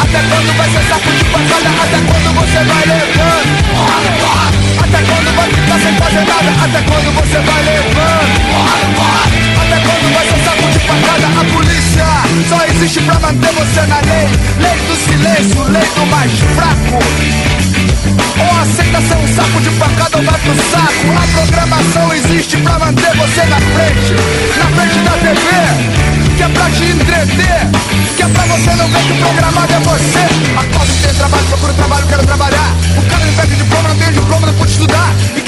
Até 0.04 0.20
quando 0.28 0.58
vai 0.58 0.70
ser 0.72 0.84
saco 0.90 1.10
de 1.10 1.24
pancada? 1.24 1.70
Até 1.84 2.00
quando 2.04 2.30
você 2.36 2.60
vai 2.66 2.84
levando? 2.86 3.48
Até 4.84 5.00
quando 5.04 5.36
vai 5.38 5.50
ficar 5.50 5.80
sem 5.80 5.94
fazer 5.96 6.26
nada? 6.28 6.50
Até 6.66 6.82
quando 6.82 7.16
você 7.16 7.40
vai 7.40 7.64
levando? 7.64 9.49
Até 9.70 9.80
quando 9.82 10.14
vai 10.16 10.26
ser 10.26 10.44
saco 10.44 10.72
de 10.72 10.80
pancada? 10.80 11.28
A 11.28 11.46
polícia 11.54 12.06
só 12.50 12.66
existe 12.66 13.02
pra 13.02 13.20
manter 13.20 13.52
você 13.54 13.82
na 13.82 14.02
lei. 14.02 14.28
Lei 14.58 14.78
do 14.88 14.96
silêncio, 14.96 15.64
lei 15.70 15.88
do 15.94 16.06
mais 16.08 16.32
fraco. 16.56 16.98
Ou 18.40 18.62
aceita 18.62 19.00
ser 19.00 19.18
um 19.18 19.28
saco 19.28 19.62
de 19.62 19.70
pancada 19.70 20.18
ou 20.18 20.24
vai 20.24 20.40
pro 20.40 20.56
saco. 20.56 21.06
A 21.16 21.28
programação 21.38 22.14
existe 22.16 22.58
pra 22.58 22.80
manter 22.80 23.16
você 23.16 23.44
na 23.46 23.60
frente, 23.60 24.16
na 24.58 24.66
frente 24.76 25.00
da 25.06 25.12
TV. 25.12 26.10
Que 26.36 26.44
é 26.44 26.46
é 26.46 26.50
pra 26.50 26.70
te 26.72 26.84
entreter, 26.86 27.68
que 28.16 28.24
é 28.24 28.28
pra 28.28 28.44
você 28.46 28.74
não 28.74 28.88
ver 28.88 29.04
que 29.04 29.14
programado 29.22 29.74
é 29.74 29.80
você. 29.82 30.20
Acordo, 30.58 31.02
tenho 31.02 31.14
trabalho, 31.14 31.46
procuro 31.46 31.74
trabalho, 31.74 32.08
quero 32.08 32.26
trabalhar. 32.26 32.76
O 32.98 33.02
cara 33.04 33.26
me 33.26 33.32
pede 33.34 33.56
diploma, 33.56 33.90
não 33.90 33.96
tenho 33.98 34.14
diploma, 34.14 34.48
não 34.48 34.54
pude 34.56 34.72
estudar. 34.72 35.14
E 35.36 35.42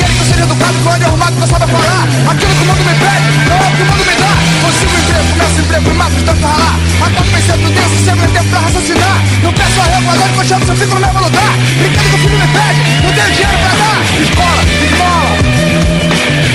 querem 0.72 1.00
que 1.00 1.06
eu 1.06 1.12
que 1.12 1.42
eu 1.42 1.48
saiba 1.48 1.68
falar. 1.68 2.04
Aquilo 2.32 2.56
que 2.56 2.64
o 2.64 2.66
mundo 2.66 2.84
me 2.86 2.94
pede, 2.96 3.28
não 3.50 3.56
é 3.56 3.68
o 3.68 3.76
que 3.76 3.82
o 3.82 3.86
mundo 3.86 4.06
me 4.06 4.16
dá. 4.16 4.32
Consigo 4.62 4.94
emprego, 4.98 5.28
começo 5.32 5.60
emprego 5.62 5.90
e 5.90 5.94
mato 5.94 6.16
de 6.16 6.24
tanto 6.24 6.48
ralar. 6.48 6.76
Acordo 7.02 7.32
pensando, 7.32 7.62
não 7.62 7.72
tenho 7.72 7.90
sempre 8.06 8.28
tempo 8.32 8.50
pra 8.50 8.60
raciocinar. 8.60 9.18
Não 9.44 9.54
peço 9.54 9.82
arrego, 9.82 10.12
agora 10.12 10.30
que 10.32 10.40
eu 10.40 10.46
chamo, 10.46 10.66
eu 10.68 10.76
fico 10.76 10.96
no 10.96 11.02
mesmo 11.02 11.20
lugar. 11.20 11.54
Brincando 11.78 12.10
que 12.10 12.16
o 12.16 12.20
filho 12.20 12.38
me 12.40 12.48
pede, 12.48 12.80
não 13.04 13.12
tenho 13.12 13.32
dinheiro 13.32 13.58
pra 13.62 13.74
dar. 13.82 13.98
Escola, 14.22 14.62
esmola, 14.88 15.32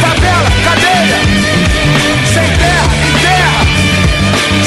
favela, 0.01 0.51
cadeia. 0.65 1.19
Sem 2.33 2.49
terra, 2.57 2.89
em 3.07 3.15
terra. 3.21 3.61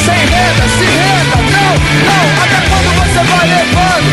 Sem 0.05 0.21
renda, 0.29 0.65
se 0.77 0.85
renda. 0.85 1.37
Não, 1.49 1.73
não, 2.05 2.23
até 2.43 2.59
quando 2.69 2.89
você 2.99 3.21
vai 3.29 3.45
levando? 3.49 4.09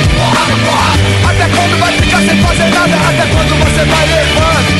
Até 1.28 1.46
quando 1.48 1.74
vai 1.78 1.92
ficar 1.92 2.20
sem 2.22 2.36
fazer 2.42 2.68
nada? 2.70 2.96
Até 3.08 3.26
quando 3.26 3.52
você 3.58 3.84
vai 3.84 4.06
levando? 4.06 4.75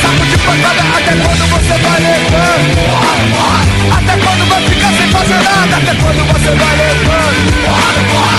Saco 0.00 0.26
de 0.26 0.38
pancada? 0.38 0.80
Até 0.96 1.12
quando 1.16 1.46
você 1.50 1.78
vai 1.78 2.00
levando? 2.00 2.74
Até 3.92 4.16
quando 4.16 4.48
vai 4.48 4.62
ficar 4.68 4.92
sem 4.94 5.08
fazer 5.10 5.42
nada? 5.42 5.76
Até 5.76 5.94
quando 5.94 6.24
você 6.32 6.50
vai 6.56 6.76
levando? 6.76 8.29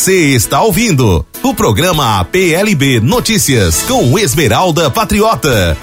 Você 0.00 0.34
está 0.34 0.62
ouvindo 0.62 1.26
o 1.42 1.54
programa 1.54 2.24
PLB 2.24 3.00
Notícias 3.00 3.82
com 3.82 4.18
Esmeralda 4.18 4.90
Patriota. 4.90 5.76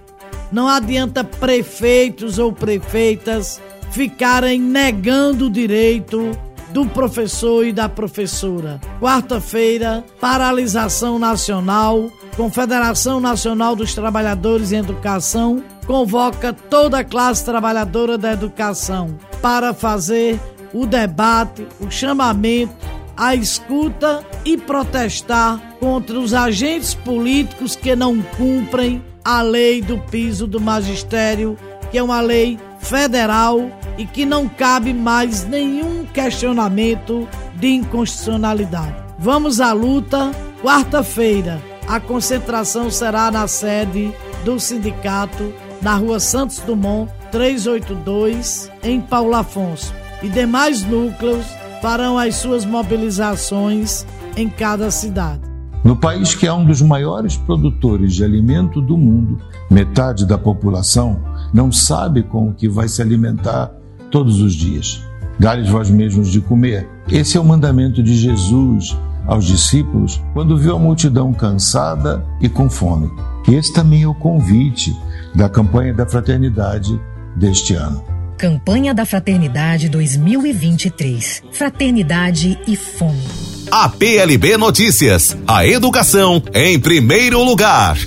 Não 0.51 0.67
adianta 0.67 1.23
prefeitos 1.23 2.37
ou 2.39 2.51
prefeitas 2.51 3.61
ficarem 3.91 4.59
negando 4.59 5.45
o 5.45 5.49
direito 5.49 6.37
do 6.77 6.85
professor 6.85 7.65
e 7.65 7.73
da 7.73 7.89
professora. 7.89 8.79
Quarta-feira, 9.01 10.05
paralisação 10.21 11.17
nacional, 11.17 12.11
Confederação 12.35 13.19
Nacional 13.19 13.75
dos 13.75 13.95
Trabalhadores 13.95 14.71
em 14.71 14.77
Educação 14.77 15.63
convoca 15.87 16.53
toda 16.53 16.99
a 16.99 17.03
classe 17.03 17.43
trabalhadora 17.43 18.15
da 18.15 18.31
educação 18.31 19.17
para 19.41 19.73
fazer 19.73 20.39
o 20.71 20.85
debate, 20.85 21.65
o 21.79 21.89
chamamento, 21.89 22.75
a 23.15 23.33
escuta 23.33 24.23
e 24.45 24.55
protestar 24.55 25.59
contra 25.79 26.19
os 26.19 26.31
agentes 26.31 26.93
políticos 26.93 27.75
que 27.75 27.95
não 27.95 28.21
cumprem 28.37 29.03
a 29.25 29.41
lei 29.41 29.81
do 29.81 29.97
piso 29.97 30.45
do 30.45 30.61
magistério, 30.61 31.57
que 31.89 31.97
é 31.97 32.03
uma 32.03 32.21
lei 32.21 32.59
federal 32.79 33.69
e 33.97 34.05
que 34.05 34.25
não 34.25 34.47
cabe 34.47 34.93
mais 34.93 35.45
nenhum 35.45 36.05
questionamento 36.05 37.27
de 37.55 37.67
inconstitucionalidade. 37.69 38.95
Vamos 39.19 39.59
à 39.59 39.73
luta. 39.73 40.31
Quarta-feira, 40.61 41.61
a 41.87 41.99
concentração 41.99 42.89
será 42.89 43.29
na 43.29 43.47
sede 43.47 44.11
do 44.43 44.59
sindicato, 44.59 45.53
na 45.81 45.95
rua 45.95 46.19
Santos 46.19 46.59
Dumont, 46.59 47.11
382, 47.31 48.71
em 48.83 48.99
Paulo 48.99 49.35
Afonso. 49.35 49.93
E 50.23 50.29
demais 50.29 50.83
núcleos 50.83 51.45
farão 51.81 52.17
as 52.17 52.35
suas 52.35 52.65
mobilizações 52.65 54.05
em 54.35 54.49
cada 54.49 54.89
cidade. 54.89 55.41
No 55.83 55.95
país 55.95 56.35
que 56.35 56.47
é 56.47 56.51
um 56.51 56.65
dos 56.65 56.81
maiores 56.81 57.37
produtores 57.37 58.13
de 58.13 58.23
alimento 58.23 58.81
do 58.81 58.97
mundo, 58.97 59.39
metade 59.69 60.25
da 60.25 60.37
população 60.37 61.21
não 61.53 61.71
sabe 61.71 62.23
com 62.23 62.49
o 62.49 62.53
que 62.53 62.67
vai 62.67 62.87
se 62.87 63.01
alimentar 63.01 63.71
todos 64.11 64.41
os 64.41 64.53
dias. 64.53 65.01
Dá-lhes 65.39 65.69
vós 65.69 65.89
mesmos 65.89 66.29
de 66.29 66.41
comer. 66.41 66.87
Esse 67.09 67.37
é 67.37 67.39
o 67.39 67.45
mandamento 67.45 68.01
de 68.01 68.15
Jesus 68.15 68.97
aos 69.25 69.45
discípulos 69.45 70.21
quando 70.33 70.57
viu 70.57 70.75
a 70.75 70.79
multidão 70.79 71.33
cansada 71.33 72.25
e 72.41 72.49
com 72.49 72.69
fome. 72.69 73.11
Esse 73.47 73.73
também 73.73 74.03
é 74.03 74.07
o 74.07 74.15
convite 74.15 74.95
da 75.35 75.47
campanha 75.47 75.93
da 75.93 76.05
fraternidade 76.05 76.99
deste 77.35 77.73
ano. 77.73 78.03
Campanha 78.37 78.93
da 78.93 79.03
Fraternidade 79.03 79.89
2023. 79.89 81.43
Fraternidade 81.51 82.59
e 82.67 82.75
fome. 82.75 83.23
A 83.71 83.89
PLB 83.89 84.57
Notícias. 84.57 85.35
A 85.47 85.65
educação 85.65 86.41
em 86.53 86.79
primeiro 86.79 87.43
lugar. 87.43 87.97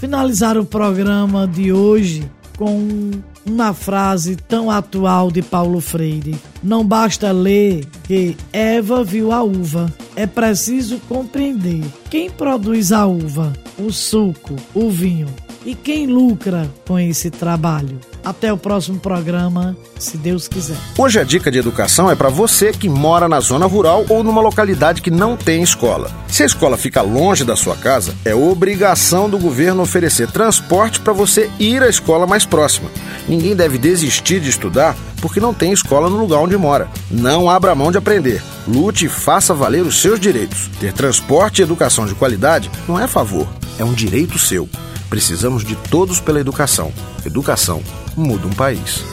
Finalizar 0.00 0.58
o 0.58 0.64
programa 0.64 1.46
de 1.46 1.72
hoje 1.72 2.28
com 2.56 3.10
uma 3.44 3.72
frase 3.72 4.36
tão 4.36 4.70
atual 4.70 5.30
de 5.30 5.42
Paulo 5.42 5.80
Freire. 5.80 6.36
Não 6.62 6.84
basta 6.84 7.30
ler 7.30 7.86
que 8.04 8.36
Eva 8.52 9.04
viu 9.04 9.32
a 9.32 9.42
uva. 9.42 9.92
É 10.14 10.26
preciso 10.26 10.98
compreender 11.08 11.84
quem 12.10 12.30
produz 12.30 12.92
a 12.92 13.06
uva, 13.06 13.52
o 13.78 13.92
suco, 13.92 14.56
o 14.74 14.90
vinho 14.90 15.28
e 15.64 15.74
quem 15.74 16.06
lucra 16.06 16.70
com 16.86 16.98
esse 16.98 17.30
trabalho. 17.30 18.00
Até 18.26 18.52
o 18.52 18.56
próximo 18.56 18.98
programa, 18.98 19.76
se 20.00 20.16
Deus 20.16 20.48
quiser. 20.48 20.76
Hoje 20.98 21.20
a 21.20 21.22
dica 21.22 21.48
de 21.48 21.60
educação 21.60 22.10
é 22.10 22.16
para 22.16 22.28
você 22.28 22.72
que 22.72 22.88
mora 22.88 23.28
na 23.28 23.38
zona 23.38 23.66
rural 23.66 24.04
ou 24.08 24.24
numa 24.24 24.40
localidade 24.40 25.00
que 25.00 25.12
não 25.12 25.36
tem 25.36 25.62
escola. 25.62 26.10
Se 26.26 26.42
a 26.42 26.46
escola 26.46 26.76
fica 26.76 27.02
longe 27.02 27.44
da 27.44 27.54
sua 27.54 27.76
casa, 27.76 28.16
é 28.24 28.34
obrigação 28.34 29.30
do 29.30 29.38
governo 29.38 29.80
oferecer 29.80 30.28
transporte 30.28 30.98
para 30.98 31.12
você 31.12 31.48
ir 31.60 31.84
à 31.84 31.88
escola 31.88 32.26
mais 32.26 32.44
próxima. 32.44 32.90
Ninguém 33.28 33.54
deve 33.54 33.78
desistir 33.78 34.40
de 34.40 34.50
estudar 34.50 34.96
porque 35.20 35.38
não 35.38 35.54
tem 35.54 35.70
escola 35.70 36.10
no 36.10 36.16
lugar 36.16 36.40
onde 36.40 36.56
mora. 36.56 36.88
Não 37.08 37.48
abra 37.48 37.76
mão 37.76 37.92
de 37.92 37.98
aprender. 37.98 38.42
Lute 38.66 39.06
e 39.06 39.08
faça 39.08 39.54
valer 39.54 39.82
os 39.82 40.00
seus 40.00 40.18
direitos. 40.18 40.68
Ter 40.80 40.92
transporte 40.92 41.60
e 41.60 41.62
educação 41.62 42.06
de 42.06 42.14
qualidade 42.16 42.72
não 42.88 42.98
é 42.98 43.06
favor, 43.06 43.46
é 43.78 43.84
um 43.84 43.92
direito 43.92 44.36
seu. 44.36 44.68
Precisamos 45.08 45.64
de 45.64 45.76
todos 45.76 46.20
pela 46.20 46.40
educação. 46.40 46.92
Educação 47.24 47.82
muda 48.16 48.46
um 48.46 48.52
país. 48.52 49.04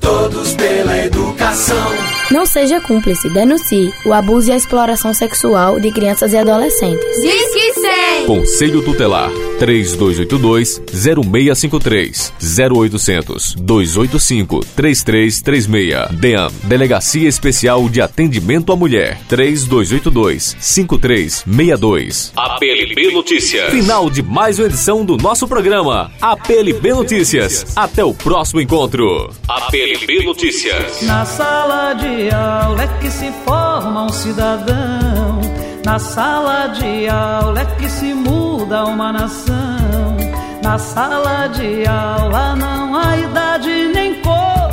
Todos 0.00 0.52
pela 0.54 0.98
educação. 0.98 2.23
Não 2.30 2.46
seja 2.46 2.80
cúmplice, 2.80 3.28
denuncie 3.28 3.92
o 4.04 4.12
abuso 4.12 4.48
e 4.48 4.52
a 4.52 4.56
exploração 4.56 5.12
sexual 5.12 5.78
de 5.78 5.90
crianças 5.90 6.32
e 6.32 6.38
adolescentes. 6.38 7.20
Disque 7.20 7.72
100. 7.74 8.26
Conselho 8.26 8.80
Tutelar 8.82 9.30
3282-0653 9.60 12.32
0800 12.72 13.54
285 13.56 14.60
3336 14.74 16.18
DEAM 16.18 16.48
Delegacia 16.64 17.28
Especial 17.28 17.88
de 17.88 18.00
Atendimento 18.00 18.72
à 18.72 18.76
Mulher 18.76 19.18
3282 19.28 20.56
5362 20.58 22.32
APLB 22.36 23.10
Notícias. 23.12 23.70
Final 23.70 24.08
de 24.08 24.22
mais 24.22 24.58
uma 24.58 24.66
edição 24.66 25.04
do 25.04 25.16
nosso 25.18 25.46
programa 25.46 26.10
APLB 26.20 26.94
Notícias. 26.94 27.66
Até 27.76 28.02
o 28.04 28.14
próximo 28.14 28.60
encontro. 28.60 29.30
APLB 29.46 30.24
Notícias. 30.24 31.02
Na 31.02 31.24
sala 31.26 31.92
de 32.14 32.30
aula 32.32 32.82
é 32.82 32.86
que 33.00 33.10
se 33.10 33.30
forma 33.44 34.04
um 34.04 34.08
cidadão 34.08 35.40
na 35.84 35.98
sala 35.98 36.68
de 36.68 37.08
aula 37.08 37.60
é 37.60 37.64
que 37.76 37.88
se 37.88 38.14
muda 38.14 38.84
uma 38.84 39.12
nação. 39.12 40.16
Na 40.62 40.78
sala 40.78 41.48
de 41.48 41.86
aula 41.86 42.56
não 42.56 42.96
há 42.96 43.18
idade 43.18 43.92
nem 43.92 44.22
cor. 44.22 44.70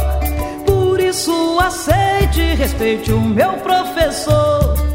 Por 0.66 1.00
isso 1.00 1.60
aceite 1.60 2.40
e 2.40 2.54
respeite 2.54 3.12
o 3.12 3.20
meu 3.20 3.54
professor. 3.54 4.91